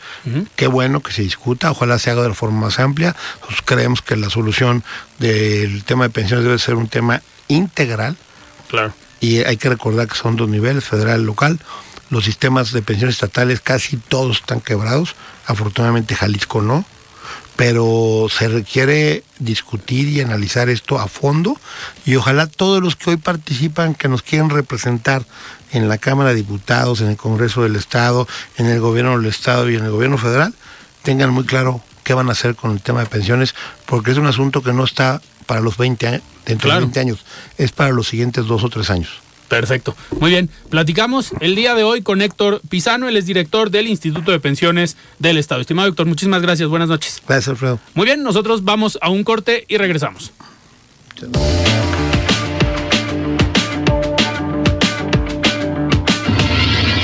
[0.56, 3.14] qué bueno que se discuta, ojalá se haga de la forma más amplia.
[3.36, 4.82] Nosotros creemos que la solución
[5.20, 8.16] del tema de pensiones debe ser un tema integral
[8.68, 8.92] Claro.
[9.20, 11.60] y hay que recordar que son dos niveles, federal y local.
[12.10, 15.16] Los sistemas de pensiones estatales casi todos están quebrados,
[15.46, 16.84] afortunadamente Jalisco no,
[17.56, 21.58] pero se requiere discutir y analizar esto a fondo
[22.04, 25.24] y ojalá todos los que hoy participan, que nos quieren representar
[25.72, 29.68] en la Cámara de Diputados, en el Congreso del Estado, en el Gobierno del Estado
[29.70, 30.54] y en el Gobierno Federal,
[31.02, 33.54] tengan muy claro qué van a hacer con el tema de pensiones,
[33.86, 37.24] porque es un asunto que no está para los 20 años, dentro de 20 años,
[37.56, 39.25] es para los siguientes dos o tres años.
[39.48, 39.94] Perfecto.
[40.18, 40.50] Muy bien.
[40.70, 44.96] Platicamos el día de hoy con Héctor Pisano, él es director del Instituto de Pensiones
[45.18, 45.60] del Estado.
[45.60, 46.68] Estimado Héctor, muchísimas gracias.
[46.68, 47.22] Buenas noches.
[47.26, 47.78] Gracias, Alfredo.
[47.94, 50.32] Muy bien, nosotros vamos a un corte y regresamos.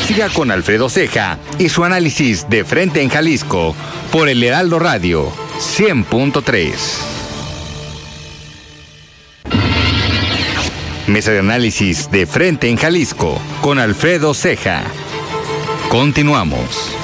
[0.06, 3.74] Siga con Alfredo Ceja y su análisis de frente en Jalisco
[4.10, 7.21] por el Heraldo Radio 100.3.
[11.12, 14.82] Mesa de análisis de frente en Jalisco con Alfredo Ceja.
[15.90, 16.96] Continuamos.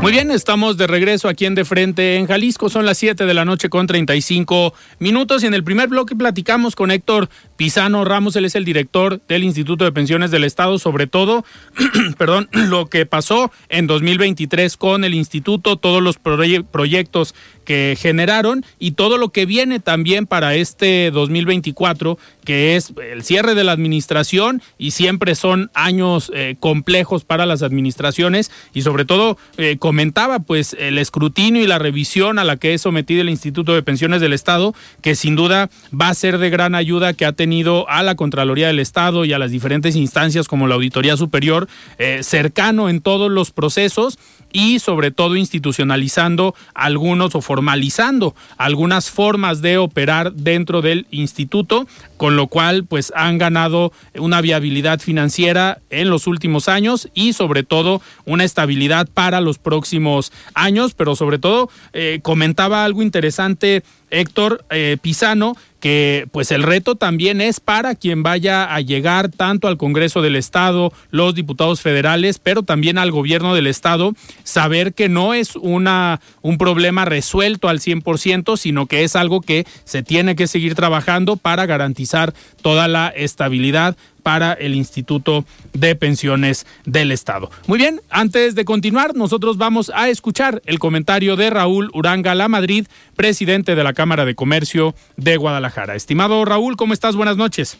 [0.00, 2.70] Muy bien, estamos de regreso aquí en De Frente en Jalisco.
[2.70, 6.74] Son las 7 de la noche con 35 minutos y en el primer bloque platicamos
[6.74, 8.36] con Héctor Pisano Ramos.
[8.36, 11.44] Él es el director del Instituto de Pensiones del Estado, sobre todo,
[12.18, 18.92] perdón, lo que pasó en 2023 con el instituto, todos los proyectos que generaron y
[18.92, 24.62] todo lo que viene también para este 2024, que es el cierre de la administración
[24.78, 30.76] y siempre son años eh, complejos para las administraciones y sobre todo eh, comentaba pues
[30.78, 34.32] el escrutinio y la revisión a la que es sometido el Instituto de Pensiones del
[34.32, 37.43] Estado, que sin duda va a ser de gran ayuda que ha tenido
[37.88, 42.20] a la Contraloría del Estado y a las diferentes instancias como la Auditoría Superior eh,
[42.22, 44.18] cercano en todos los procesos
[44.54, 52.36] y sobre todo institucionalizando algunos o formalizando algunas formas de operar dentro del instituto, con
[52.36, 58.00] lo cual pues han ganado una viabilidad financiera en los últimos años y sobre todo
[58.26, 64.96] una estabilidad para los próximos años, pero sobre todo eh, comentaba algo interesante Héctor eh,
[65.00, 70.22] Pisano, que pues el reto también es para quien vaya a llegar tanto al Congreso
[70.22, 74.14] del Estado, los diputados federales, pero también al gobierno del Estado,
[74.44, 79.66] saber que no es una, un problema resuelto al 100%, sino que es algo que
[79.84, 86.66] se tiene que seguir trabajando para garantizar toda la estabilidad para el Instituto de Pensiones
[86.84, 87.50] del Estado.
[87.68, 92.48] Muy bien, antes de continuar, nosotros vamos a escuchar el comentario de Raúl Uranga La
[92.48, 95.94] Madrid, presidente de la Cámara de Comercio de Guadalajara.
[95.94, 97.14] Estimado Raúl, ¿cómo estás?
[97.14, 97.78] Buenas noches.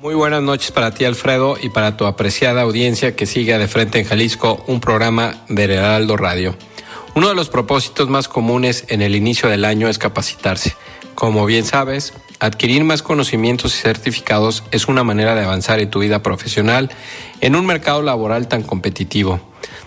[0.00, 3.98] Muy buenas noches para ti, Alfredo, y para tu apreciada audiencia que sigue de frente
[3.98, 6.54] en Jalisco un programa de Heraldo Radio.
[7.16, 10.76] Uno de los propósitos más comunes en el inicio del año es capacitarse.
[11.18, 15.98] Como bien sabes, adquirir más conocimientos y certificados es una manera de avanzar en tu
[15.98, 16.92] vida profesional
[17.40, 19.40] en un mercado laboral tan competitivo.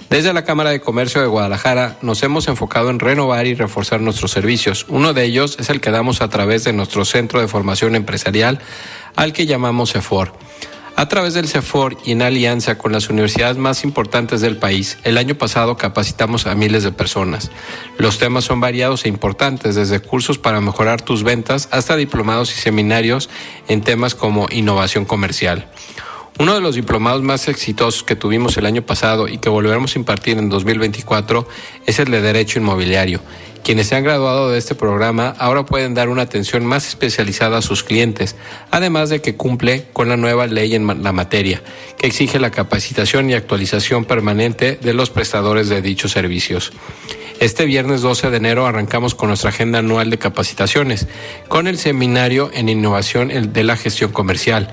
[0.09, 4.31] Desde la Cámara de Comercio de Guadalajara nos hemos enfocado en renovar y reforzar nuestros
[4.31, 4.85] servicios.
[4.89, 8.59] Uno de ellos es el que damos a través de nuestro Centro de Formación Empresarial,
[9.15, 10.33] al que llamamos CEFOR.
[10.95, 15.17] A través del CEFOR y en alianza con las universidades más importantes del país, el
[15.17, 17.49] año pasado capacitamos a miles de personas.
[17.97, 22.59] Los temas son variados e importantes, desde cursos para mejorar tus ventas hasta diplomados y
[22.59, 23.29] seminarios
[23.67, 25.67] en temas como innovación comercial.
[26.39, 29.99] Uno de los diplomados más exitosos que tuvimos el año pasado y que volveremos a
[29.99, 31.47] impartir en 2024
[31.85, 33.21] es el de Derecho Inmobiliario
[33.63, 37.61] quienes se han graduado de este programa ahora pueden dar una atención más especializada a
[37.61, 38.35] sus clientes,
[38.71, 41.61] además de que cumple con la nueva ley en la materia,
[41.97, 46.71] que exige la capacitación y actualización permanente de los prestadores de dichos servicios.
[47.39, 51.07] Este viernes 12 de enero arrancamos con nuestra agenda anual de capacitaciones,
[51.47, 54.69] con el seminario en innovación de la gestión comercial.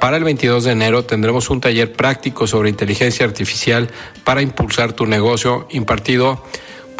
[0.00, 3.88] Para el 22 de enero tendremos un taller práctico sobre inteligencia artificial
[4.24, 6.44] para impulsar tu negocio impartido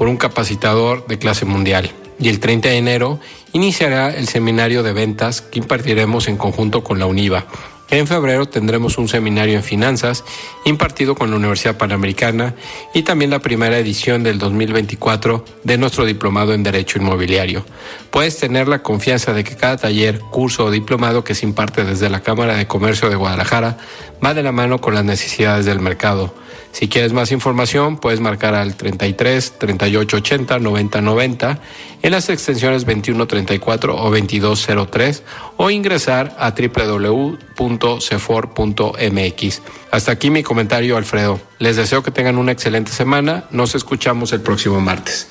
[0.02, 1.92] por un capacitador de clase mundial.
[2.18, 3.20] Y el 30 de enero
[3.52, 7.46] iniciará el seminario de ventas que impartiremos en conjunto con la UNIVA.
[7.88, 10.24] En febrero tendremos un seminario en finanzas
[10.64, 12.56] impartido con la Universidad Panamericana
[12.92, 17.64] y también la primera edición del 2024 de nuestro diplomado en Derecho Inmobiliario.
[18.10, 22.10] Puedes tener la confianza de que cada taller, curso o diplomado que se imparte desde
[22.10, 23.78] la Cámara de Comercio de Guadalajara
[24.24, 26.34] va de la mano con las necesidades del mercado.
[26.72, 31.58] Si quieres más información, puedes marcar al 33 38 80 90 90
[32.02, 35.22] en las extensiones 21 34 o 2203
[35.56, 37.22] o ingresar a www.cefor.mx.
[39.90, 41.40] Hasta aquí mi comentario, Alfredo.
[41.58, 43.44] Les deseo que tengan una excelente semana.
[43.50, 45.28] Nos escuchamos el próximo martes.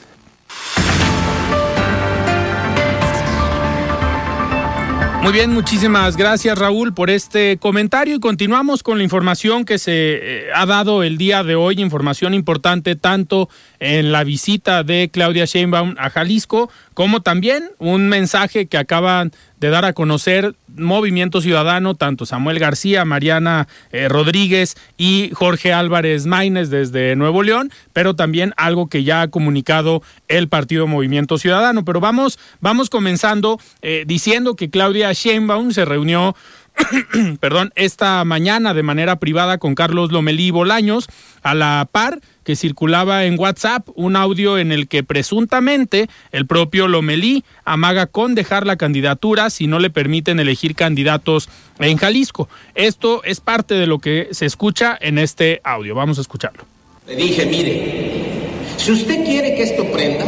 [5.22, 8.15] Muy bien, muchísimas gracias Raúl por este comentario.
[8.15, 12.34] Y continuamos con la información que se eh, ha dado el día de hoy, información
[12.34, 13.47] importante tanto
[13.82, 19.72] en la visita de Claudia Sheinbaum a Jalisco como también un mensaje que acaban de
[19.72, 26.70] dar a conocer Movimiento Ciudadano, tanto Samuel García, Mariana eh, Rodríguez y Jorge Álvarez Maínez
[26.70, 31.84] desde Nuevo León, pero también algo que ya ha comunicado el Partido Movimiento Ciudadano.
[31.84, 36.36] Pero vamos, vamos comenzando eh, diciendo que Claudia Sheinbaum se reunió
[37.40, 41.08] perdón, esta mañana de manera privada con Carlos Lomelí Bolaños,
[41.44, 46.88] a la par que circulaba en WhatsApp un audio en el que presuntamente el propio
[46.88, 52.50] Lomelí amaga con dejar la candidatura si no le permiten elegir candidatos en Jalisco.
[52.76, 55.96] Esto es parte de lo que se escucha en este audio.
[55.96, 56.64] Vamos a escucharlo.
[57.08, 58.12] Le dije, mire,
[58.78, 60.26] si usted quiere que esto prenda,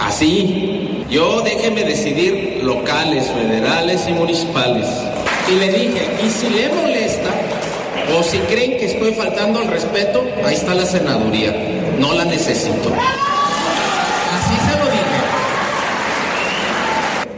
[0.00, 4.86] así, yo déjeme decidir locales, federales y municipales.
[5.50, 7.30] Y le dije, y si le molesta,
[8.14, 11.54] o si creen que estoy faltando al respeto, ahí está la senaduría.
[11.98, 12.90] No la necesito.
[14.36, 15.20] Así se lo dije.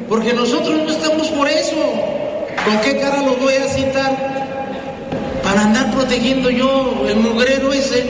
[0.08, 1.76] Porque nosotros no estamos por eso.
[2.64, 4.16] ¿Con qué cara lo voy a citar?
[5.42, 8.02] Para andar protegiendo yo el mugrero ese.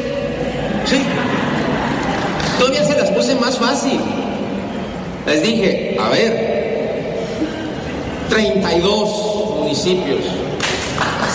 [0.84, 1.02] Sí.
[2.58, 4.00] Todavía se las puse más fácil.
[5.26, 6.58] Les dije, a ver,
[8.30, 10.20] 32 municipios,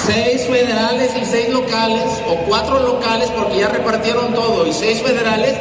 [0.05, 5.55] 6 federales y 6 locales, o 4 locales porque ya repartieron todo, y 6 federales,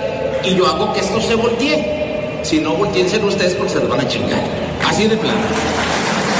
[0.45, 2.41] y yo hago que esto se voltee.
[2.43, 4.43] Si no, volteense ustedes porque se los van a chingar.
[4.85, 5.41] Así de plano.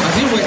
[0.09, 0.41] Así fue.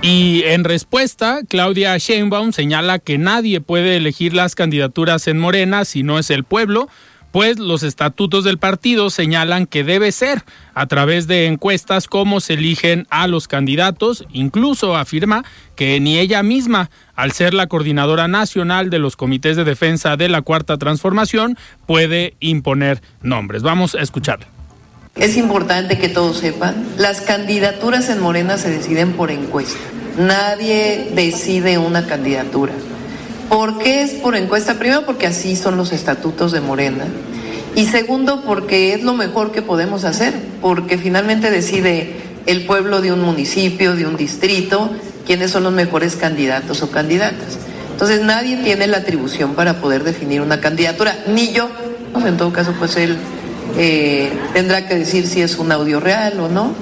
[0.00, 6.02] Y en respuesta, Claudia Sheinbaum señala que nadie puede elegir las candidaturas en Morena si
[6.02, 6.88] no es el pueblo,
[7.30, 10.42] pues los estatutos del partido señalan que debe ser
[10.74, 15.44] a través de encuestas cómo se eligen a los candidatos, incluso afirma
[15.76, 20.28] que ni ella misma, al ser la coordinadora nacional de los comités de defensa de
[20.28, 23.62] la Cuarta Transformación, puede imponer nombres.
[23.62, 24.46] Vamos a escucharla.
[25.16, 29.80] Es importante que todos sepan, las candidaturas en Morena se deciden por encuesta.
[30.16, 32.72] Nadie decide una candidatura.
[33.48, 34.78] ¿Por qué es por encuesta?
[34.78, 37.04] Primero porque así son los estatutos de Morena.
[37.74, 42.14] Y segundo porque es lo mejor que podemos hacer, porque finalmente decide
[42.46, 44.90] el pueblo de un municipio, de un distrito,
[45.26, 47.58] quiénes son los mejores candidatos o candidatas.
[47.92, 51.68] Entonces nadie tiene la atribución para poder definir una candidatura, ni yo.
[52.26, 53.16] En todo caso, pues él
[53.76, 56.72] eh, tendrá que decir si es un audio real o no.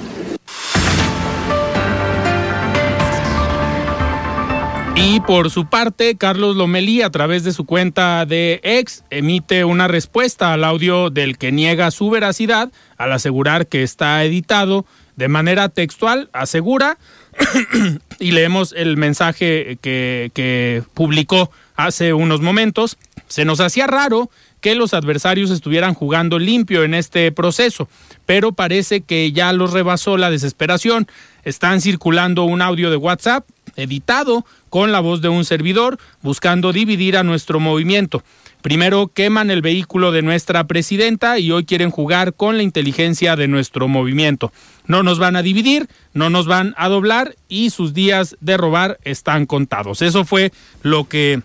[4.99, 9.87] Y por su parte, Carlos Lomelí, a través de su cuenta de ex, emite una
[9.87, 15.69] respuesta al audio del que niega su veracidad al asegurar que está editado de manera
[15.69, 16.97] textual, asegura,
[18.19, 24.31] y leemos el mensaje que, que publicó hace unos momentos, se nos hacía raro
[24.61, 27.87] que los adversarios estuvieran jugando limpio en este proceso,
[28.25, 31.07] pero parece que ya los rebasó la desesperación.
[31.43, 33.45] Están circulando un audio de WhatsApp
[33.77, 38.23] editado con la voz de un servidor buscando dividir a nuestro movimiento.
[38.61, 43.47] Primero queman el vehículo de nuestra presidenta y hoy quieren jugar con la inteligencia de
[43.47, 44.51] nuestro movimiento.
[44.87, 48.99] No nos van a dividir, no nos van a doblar y sus días de robar
[49.03, 50.01] están contados.
[50.01, 50.51] Eso fue
[50.81, 51.41] lo que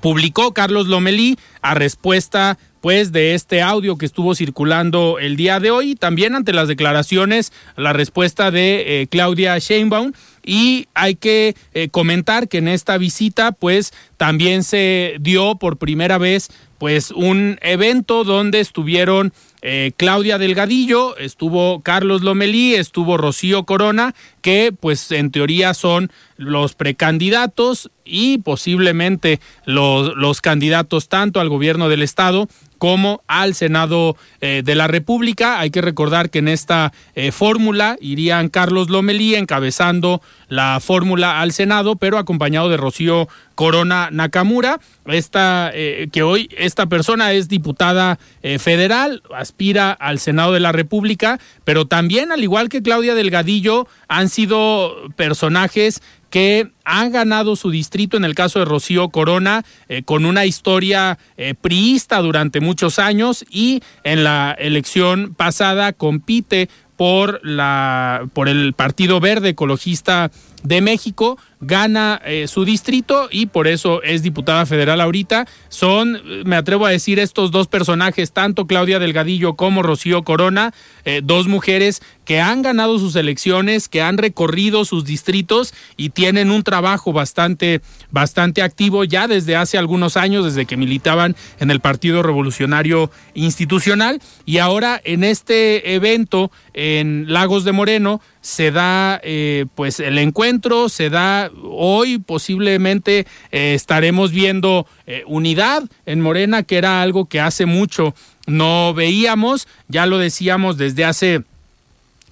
[0.00, 5.70] publicó Carlos Lomelí a respuesta pues de este audio que estuvo circulando el día de
[5.70, 10.12] hoy, también ante las declaraciones, la respuesta de eh, Claudia Sheinbaum
[10.50, 16.18] y hay que eh, comentar que en esta visita pues también se dio por primera
[16.18, 19.32] vez pues un evento donde estuvieron
[19.62, 26.74] eh, Claudia Delgadillo, estuvo Carlos Lomelí, estuvo Rocío Corona, que pues en teoría son los
[26.74, 32.48] precandidatos y posiblemente los, los candidatos tanto al gobierno del estado
[32.80, 35.60] como al Senado eh, de la República.
[35.60, 41.52] Hay que recordar que en esta eh, fórmula irían Carlos Lomelí encabezando la fórmula al
[41.52, 48.18] Senado, pero acompañado de Rocío Corona Nakamura, esta eh, que hoy esta persona es diputada
[48.58, 54.29] federal, aspira al Senado de la República, pero también al igual que Claudia Delgadillo han
[54.30, 56.00] sido personajes
[56.30, 61.18] que han ganado su distrito en el caso de Rocío Corona eh, con una historia
[61.36, 68.74] eh, priista durante muchos años y en la elección pasada compite por la por el
[68.74, 70.30] Partido Verde Ecologista
[70.62, 75.46] de México gana eh, su distrito y por eso es diputada federal ahorita.
[75.68, 80.72] Son, me atrevo a decir, estos dos personajes, tanto Claudia Delgadillo como Rocío Corona,
[81.04, 86.50] eh, dos mujeres que han ganado sus elecciones, que han recorrido sus distritos y tienen
[86.50, 87.80] un trabajo bastante,
[88.10, 94.20] bastante activo ya desde hace algunos años, desde que militaban en el Partido Revolucionario Institucional.
[94.46, 100.88] Y ahora en este evento en Lagos de Moreno se da eh, pues el encuentro,
[100.88, 107.40] se da hoy posiblemente eh, estaremos viendo eh, unidad en Morena, que era algo que
[107.40, 108.14] hace mucho
[108.46, 111.42] no veíamos, ya lo decíamos desde hace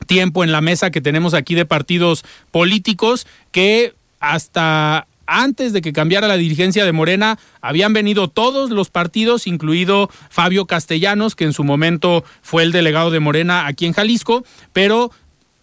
[0.06, 5.92] tiempo en la mesa que tenemos aquí de partidos políticos, que hasta antes de que
[5.92, 11.52] cambiara la dirigencia de Morena, habían venido todos los partidos, incluido Fabio Castellanos, que en
[11.52, 15.12] su momento fue el delegado de Morena aquí en Jalisco, pero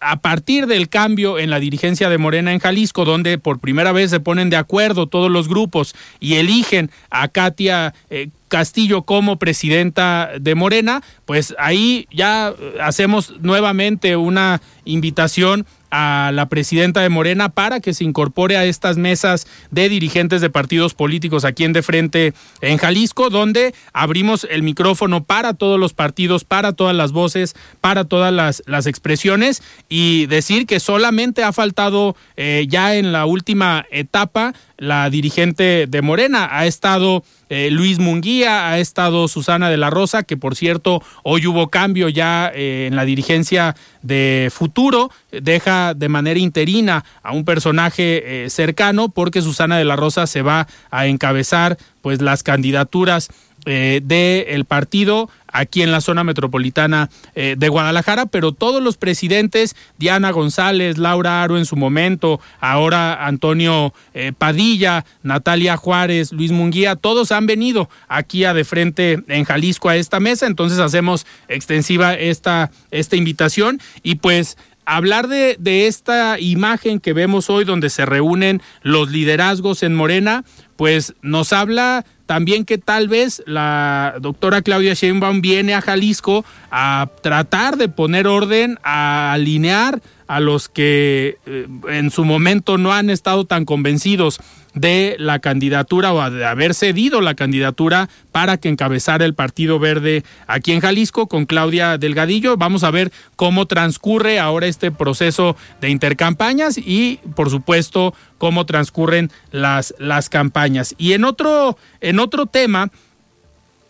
[0.06, 4.10] a partir del cambio en la dirigencia de Morena en Jalisco, donde por primera vez
[4.10, 10.30] se ponen de acuerdo todos los grupos y eligen a Katia eh, Castillo como presidenta
[10.40, 17.80] de Morena, pues ahí ya hacemos nuevamente una invitación a la presidenta de Morena para
[17.80, 22.34] que se incorpore a estas mesas de dirigentes de partidos políticos aquí en De Frente
[22.60, 28.04] en Jalisco, donde abrimos el micrófono para todos los partidos, para todas las voces, para
[28.04, 33.86] todas las, las expresiones y decir que solamente ha faltado eh, ya en la última
[33.90, 36.48] etapa la dirigente de Morena.
[36.50, 41.46] Ha estado eh, Luis Munguía, ha estado Susana de la Rosa, que por cierto hoy
[41.46, 47.44] hubo cambio ya eh, en la dirigencia de Futuro, deja de manera interina a un
[47.44, 53.28] personaje eh, cercano porque Susana de la Rosa se va a encabezar pues las candidaturas
[53.66, 59.74] eh, del partido aquí en la zona metropolitana eh, de Guadalajara, pero todos los presidentes,
[59.98, 66.96] Diana González, Laura Aro en su momento, ahora Antonio eh, Padilla, Natalia Juárez, Luis Munguía,
[66.96, 72.14] todos han venido aquí a de frente en Jalisco a esta mesa, entonces hacemos extensiva
[72.14, 74.56] esta, esta invitación y pues
[74.86, 80.44] hablar de, esta imagen que vemos hoy donde se reúnen los liderazgos en Morena,
[80.76, 87.10] pues nos habla también que tal vez la doctora Claudia Sheinbaum viene a Jalisco a
[87.22, 93.10] tratar de poner orden, a alinear a los que eh, en su momento no han
[93.10, 94.40] estado tan convencidos
[94.76, 100.22] de la candidatura o de haber cedido la candidatura para que encabezara el Partido Verde
[100.46, 102.56] aquí en Jalisco con Claudia Delgadillo.
[102.56, 109.32] Vamos a ver cómo transcurre ahora este proceso de intercampañas y, por supuesto, cómo transcurren
[109.50, 110.94] las, las campañas.
[110.98, 112.90] Y en otro, en otro tema,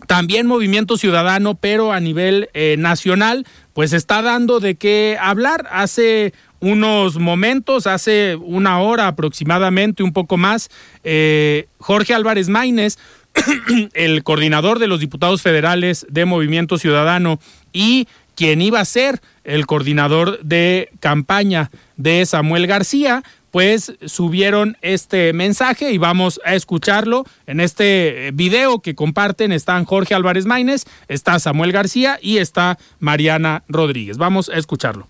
[0.07, 5.67] también Movimiento Ciudadano, pero a nivel eh, nacional, pues está dando de qué hablar.
[5.71, 10.71] Hace unos momentos, hace una hora aproximadamente, un poco más,
[11.05, 12.99] eh, Jorge Álvarez Maínez,
[13.95, 17.39] el coordinador de los diputados federales de Movimiento Ciudadano
[17.73, 25.33] y quien iba a ser el coordinador de campaña de Samuel García, pues subieron este
[25.33, 27.25] mensaje y vamos a escucharlo.
[27.47, 33.63] En este video que comparten están Jorge Álvarez Maínez, está Samuel García y está Mariana
[33.69, 34.19] Rodríguez.
[34.19, 35.09] Vamos a escucharlo.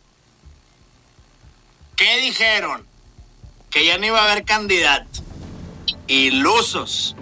[1.97, 2.87] ¿Qué dijeron?
[3.71, 5.23] Que ya no iba a haber candidato.
[6.07, 7.17] Ilusos.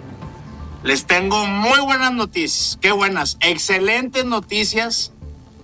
[0.83, 2.77] Les tengo muy buenas noticias.
[2.81, 3.37] Qué buenas.
[3.39, 5.13] Excelentes noticias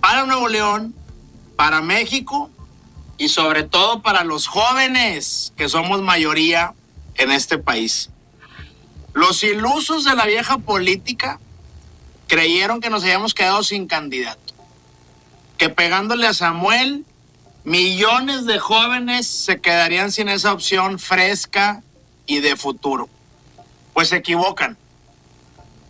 [0.00, 0.94] para Nuevo León,
[1.56, 2.50] para México
[3.18, 6.72] y sobre todo para los jóvenes, que somos mayoría
[7.16, 8.08] en este país.
[9.12, 11.38] Los ilusos de la vieja política
[12.28, 14.54] creyeron que nos habíamos quedado sin candidato.
[15.58, 17.04] Que pegándole a Samuel
[17.64, 21.82] millones de jóvenes se quedarían sin esa opción fresca
[22.26, 23.08] y de futuro.
[23.94, 24.76] Pues se equivocan,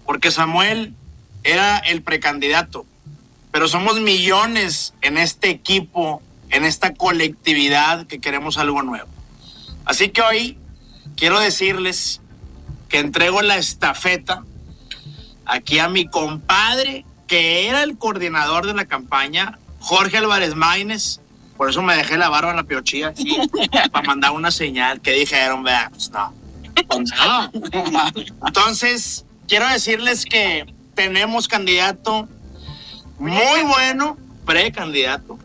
[0.05, 0.95] porque Samuel
[1.45, 2.85] era el precandidato,
[3.51, 9.09] pero somos millones en este equipo, en esta colectividad que queremos algo nuevo.
[9.85, 10.59] Así que hoy
[11.17, 12.21] quiero decirles
[12.89, 14.45] que entrego la estafeta
[15.47, 21.22] aquí a mi compadre, que era el coordinador de la campaña, Jorge Álvarez Maínez,
[21.63, 23.37] por eso me dejé la barba en la piochilla aquí,
[23.93, 26.35] para mandar una señal que dijeron, vea, pues no.
[26.89, 27.13] Pues
[27.93, 28.45] no.
[28.45, 32.29] Entonces, quiero decirles que tenemos candidato
[33.21, 35.39] muy bueno, precandidato.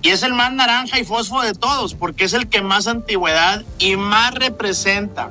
[0.00, 3.66] Y es el más naranja y fosfo de todos, porque es el que más antigüedad
[3.78, 5.28] y más representa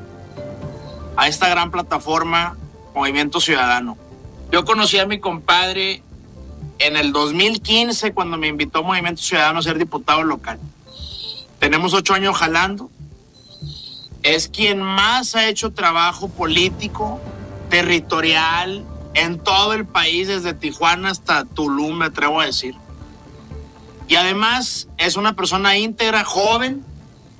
[1.15, 2.55] a esta gran plataforma
[2.93, 3.97] Movimiento Ciudadano.
[4.51, 6.03] Yo conocí a mi compadre
[6.79, 10.59] en el 2015 cuando me invitó Movimiento Ciudadano a ser diputado local.
[11.59, 12.89] tenemos ocho años jalando.
[14.23, 17.21] Es quien más ha hecho trabajo político,
[17.69, 22.75] territorial, en todo el país, desde Tijuana hasta Tulum, me atrevo a decir.
[24.07, 26.85] Y además es una persona íntegra, joven,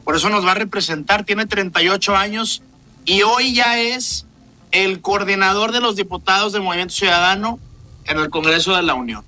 [0.04, 2.64] por eso nos va a representar, tiene 38 años
[3.06, 4.26] y hoy ya es
[4.72, 7.60] el coordinador de los diputados del Movimiento Ciudadano
[8.06, 9.24] en el Congreso de la Unión.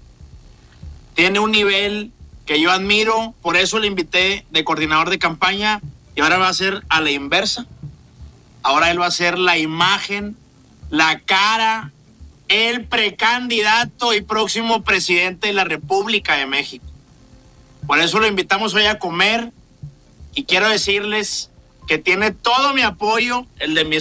[1.19, 2.13] Tiene un nivel
[2.45, 5.81] que yo admiro, por eso le invité de coordinador de campaña
[6.15, 7.65] y ahora va a ser a la inversa.
[8.63, 10.37] Ahora él va a ser la imagen,
[10.89, 11.91] la cara,
[12.47, 16.85] el precandidato y próximo presidente de la República de México.
[17.85, 19.51] Por eso lo invitamos hoy a comer
[20.35, 21.49] y quiero decirles
[21.85, 23.97] que tiene todo mi apoyo, el de mi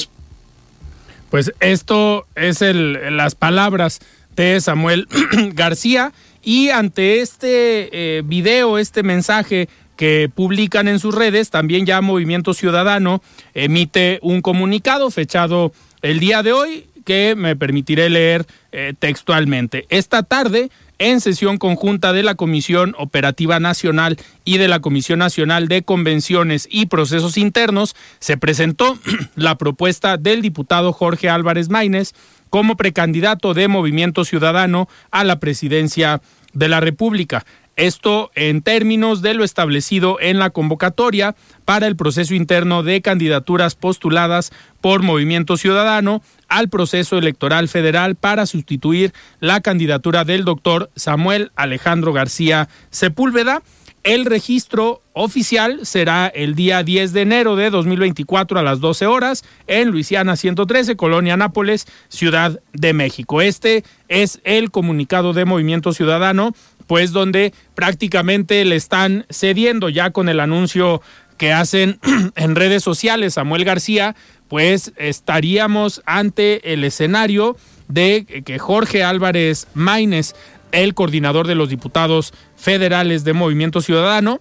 [1.30, 3.98] Pues esto es el, las palabras
[4.36, 5.08] de Samuel
[5.54, 6.12] García
[6.48, 12.54] y ante este eh, video, este mensaje que publican en sus redes, también ya Movimiento
[12.54, 13.22] Ciudadano
[13.52, 19.84] emite un comunicado fechado el día de hoy que me permitiré leer eh, textualmente.
[19.90, 25.68] Esta tarde en sesión conjunta de la Comisión Operativa Nacional y de la Comisión Nacional
[25.68, 28.98] de Convenciones y Procesos Internos, se presentó
[29.36, 32.14] la propuesta del diputado Jorge Álvarez Maínez
[32.50, 36.20] como precandidato de Movimiento Ciudadano a la presidencia
[36.52, 37.44] de la República.
[37.78, 43.76] Esto en términos de lo establecido en la convocatoria para el proceso interno de candidaturas
[43.76, 51.52] postuladas por Movimiento Ciudadano al proceso electoral federal para sustituir la candidatura del doctor Samuel
[51.54, 53.62] Alejandro García Sepúlveda.
[54.04, 59.44] El registro oficial será el día 10 de enero de 2024 a las 12 horas
[59.66, 63.42] en Luisiana 113, Colonia Nápoles, Ciudad de México.
[63.42, 66.54] Este es el comunicado de Movimiento Ciudadano
[66.88, 71.00] pues donde prácticamente le están cediendo ya con el anuncio
[71.36, 72.00] que hacen
[72.34, 74.16] en redes sociales Samuel García,
[74.48, 80.34] pues estaríamos ante el escenario de que Jorge Álvarez Maínez,
[80.72, 84.40] el coordinador de los diputados federales de Movimiento Ciudadano,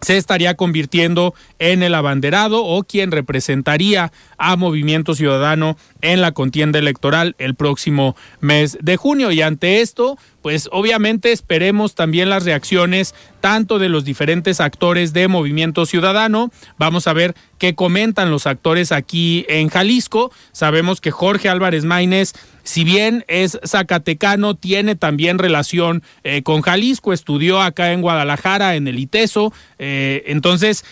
[0.00, 6.80] se estaría convirtiendo en el abanderado o quien representaría a Movimiento Ciudadano en la contienda
[6.80, 9.30] electoral el próximo mes de junio.
[9.30, 15.28] Y ante esto, pues obviamente esperemos también las reacciones tanto de los diferentes actores de
[15.28, 16.50] Movimiento Ciudadano.
[16.78, 20.32] Vamos a ver qué comentan los actores aquí en Jalisco.
[20.50, 22.32] Sabemos que Jorge Álvarez Maínez
[22.64, 28.86] si bien es zacatecano, tiene también relación eh, con Jalisco, estudió acá en Guadalajara, en
[28.86, 30.84] el ITESO, eh, entonces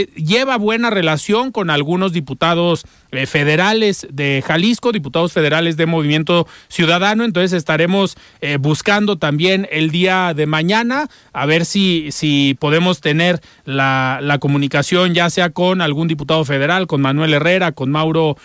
[0.00, 2.84] eh, lleva buena relación con algunos diputados
[3.26, 8.16] federales de Jalisco, diputados federales de Movimiento Ciudadano, entonces estaremos
[8.58, 15.14] buscando también el día de mañana a ver si, si podemos tener la, la comunicación
[15.14, 18.36] ya sea con algún diputado federal, con Manuel Herrera, con Mauro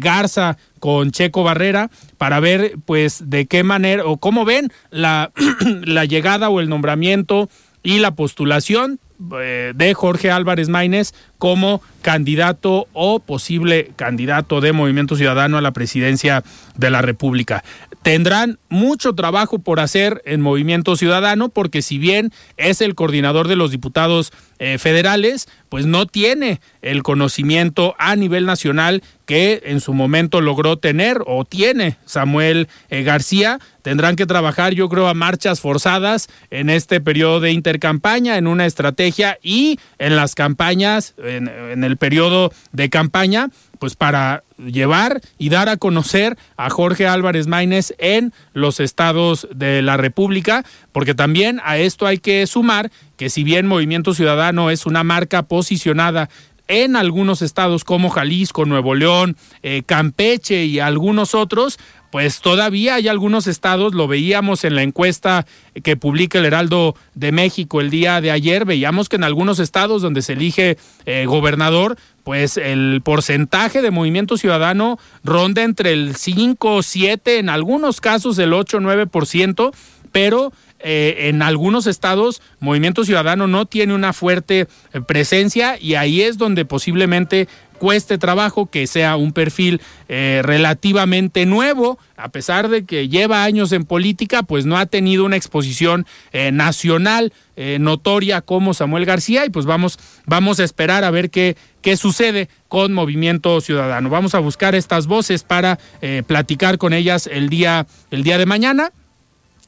[0.00, 5.30] Garza, con Checo Barrera para ver pues de qué manera o cómo ven la,
[5.84, 7.48] la llegada o el nombramiento
[7.84, 8.98] y la postulación
[9.40, 15.72] eh, de Jorge Álvarez Maínez como candidato o posible candidato de Movimiento Ciudadano a la
[15.72, 16.44] presidencia
[16.76, 17.64] de la República.
[18.02, 23.56] Tendrán mucho trabajo por hacer en Movimiento Ciudadano porque si bien es el coordinador de
[23.56, 24.32] los diputados
[24.64, 30.78] eh, federales, pues no tiene el conocimiento a nivel nacional que en su momento logró
[30.78, 33.58] tener o tiene Samuel eh, García.
[33.82, 38.64] Tendrán que trabajar, yo creo, a marchas forzadas en este periodo de intercampaña, en una
[38.64, 43.48] estrategia y en las campañas, en, en el periodo de campaña,
[43.82, 49.82] pues para llevar y dar a conocer a Jorge Álvarez Maínez en los estados de
[49.82, 54.86] la República, porque también a esto hay que sumar que si bien Movimiento Ciudadano es
[54.86, 56.30] una marca posicionada
[56.68, 61.80] en algunos estados como Jalisco, Nuevo León, eh, Campeche y algunos otros,
[62.12, 65.46] pues todavía hay algunos estados, lo veíamos en la encuesta
[65.82, 70.02] que publica el Heraldo de México el día de ayer, veíamos que en algunos estados
[70.02, 76.82] donde se elige eh, gobernador, pues el porcentaje de movimiento ciudadano ronda entre el 5,
[76.82, 79.72] 7, en algunos casos el 8, 9%,
[80.12, 80.52] pero
[80.82, 86.38] eh, en algunos estados Movimiento Ciudadano no tiene una fuerte eh, presencia y ahí es
[86.38, 87.46] donde posiblemente
[87.78, 93.72] cueste trabajo que sea un perfil eh, relativamente nuevo, a pesar de que lleva años
[93.72, 96.06] en política, pues no ha tenido una exposición
[96.52, 97.32] nacional
[97.80, 102.48] notoria como Samuel García y pues vamos, vamos a esperar a ver qué, qué sucede
[102.68, 104.10] con Movimiento Ciudadano.
[104.10, 105.80] Vamos a buscar estas voces para
[106.28, 108.92] platicar con ellas el día, el día de mañana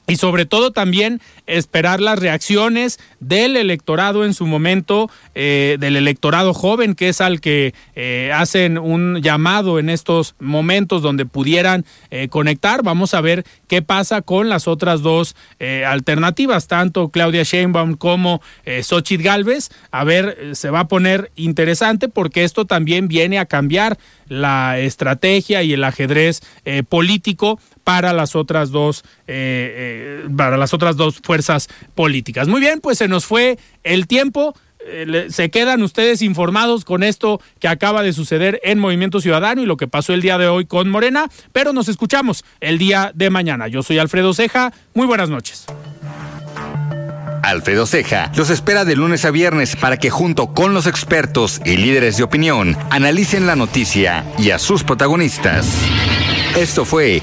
[0.07, 6.53] y sobre todo también esperar las reacciones del electorado en su momento, eh, del electorado
[6.53, 12.29] joven, que es al que eh, hacen un llamado en estos momentos donde pudieran eh,
[12.29, 12.83] conectar.
[12.83, 15.35] Vamos a ver qué pasa con las otras dos
[15.87, 18.43] alternativas, tanto Claudia Sheinbaum como
[18.83, 19.71] Xochitl Galvez.
[19.91, 23.99] A ver, se va a poner interesante porque esto también viene a cambiar
[24.29, 26.43] la estrategia y el ajedrez
[26.89, 32.49] político para las otras dos eh, eh, para las otras dos fuerzas políticas.
[32.49, 34.57] Muy bien, pues se nos fue el tiempo.
[34.87, 39.67] Eh, se quedan ustedes informados con esto que acaba de suceder en Movimiento Ciudadano y
[39.67, 43.31] lo que pasó el día de hoy con Morena, pero nos escuchamos el día de
[43.31, 43.69] mañana.
[43.69, 45.67] Yo soy Alfredo Ceja, muy buenas noches.
[47.43, 51.77] Alfredo Ceja los espera de lunes a viernes para que junto con los expertos y
[51.77, 55.67] líderes de opinión analicen la noticia y a sus protagonistas.
[56.57, 57.23] Esto fue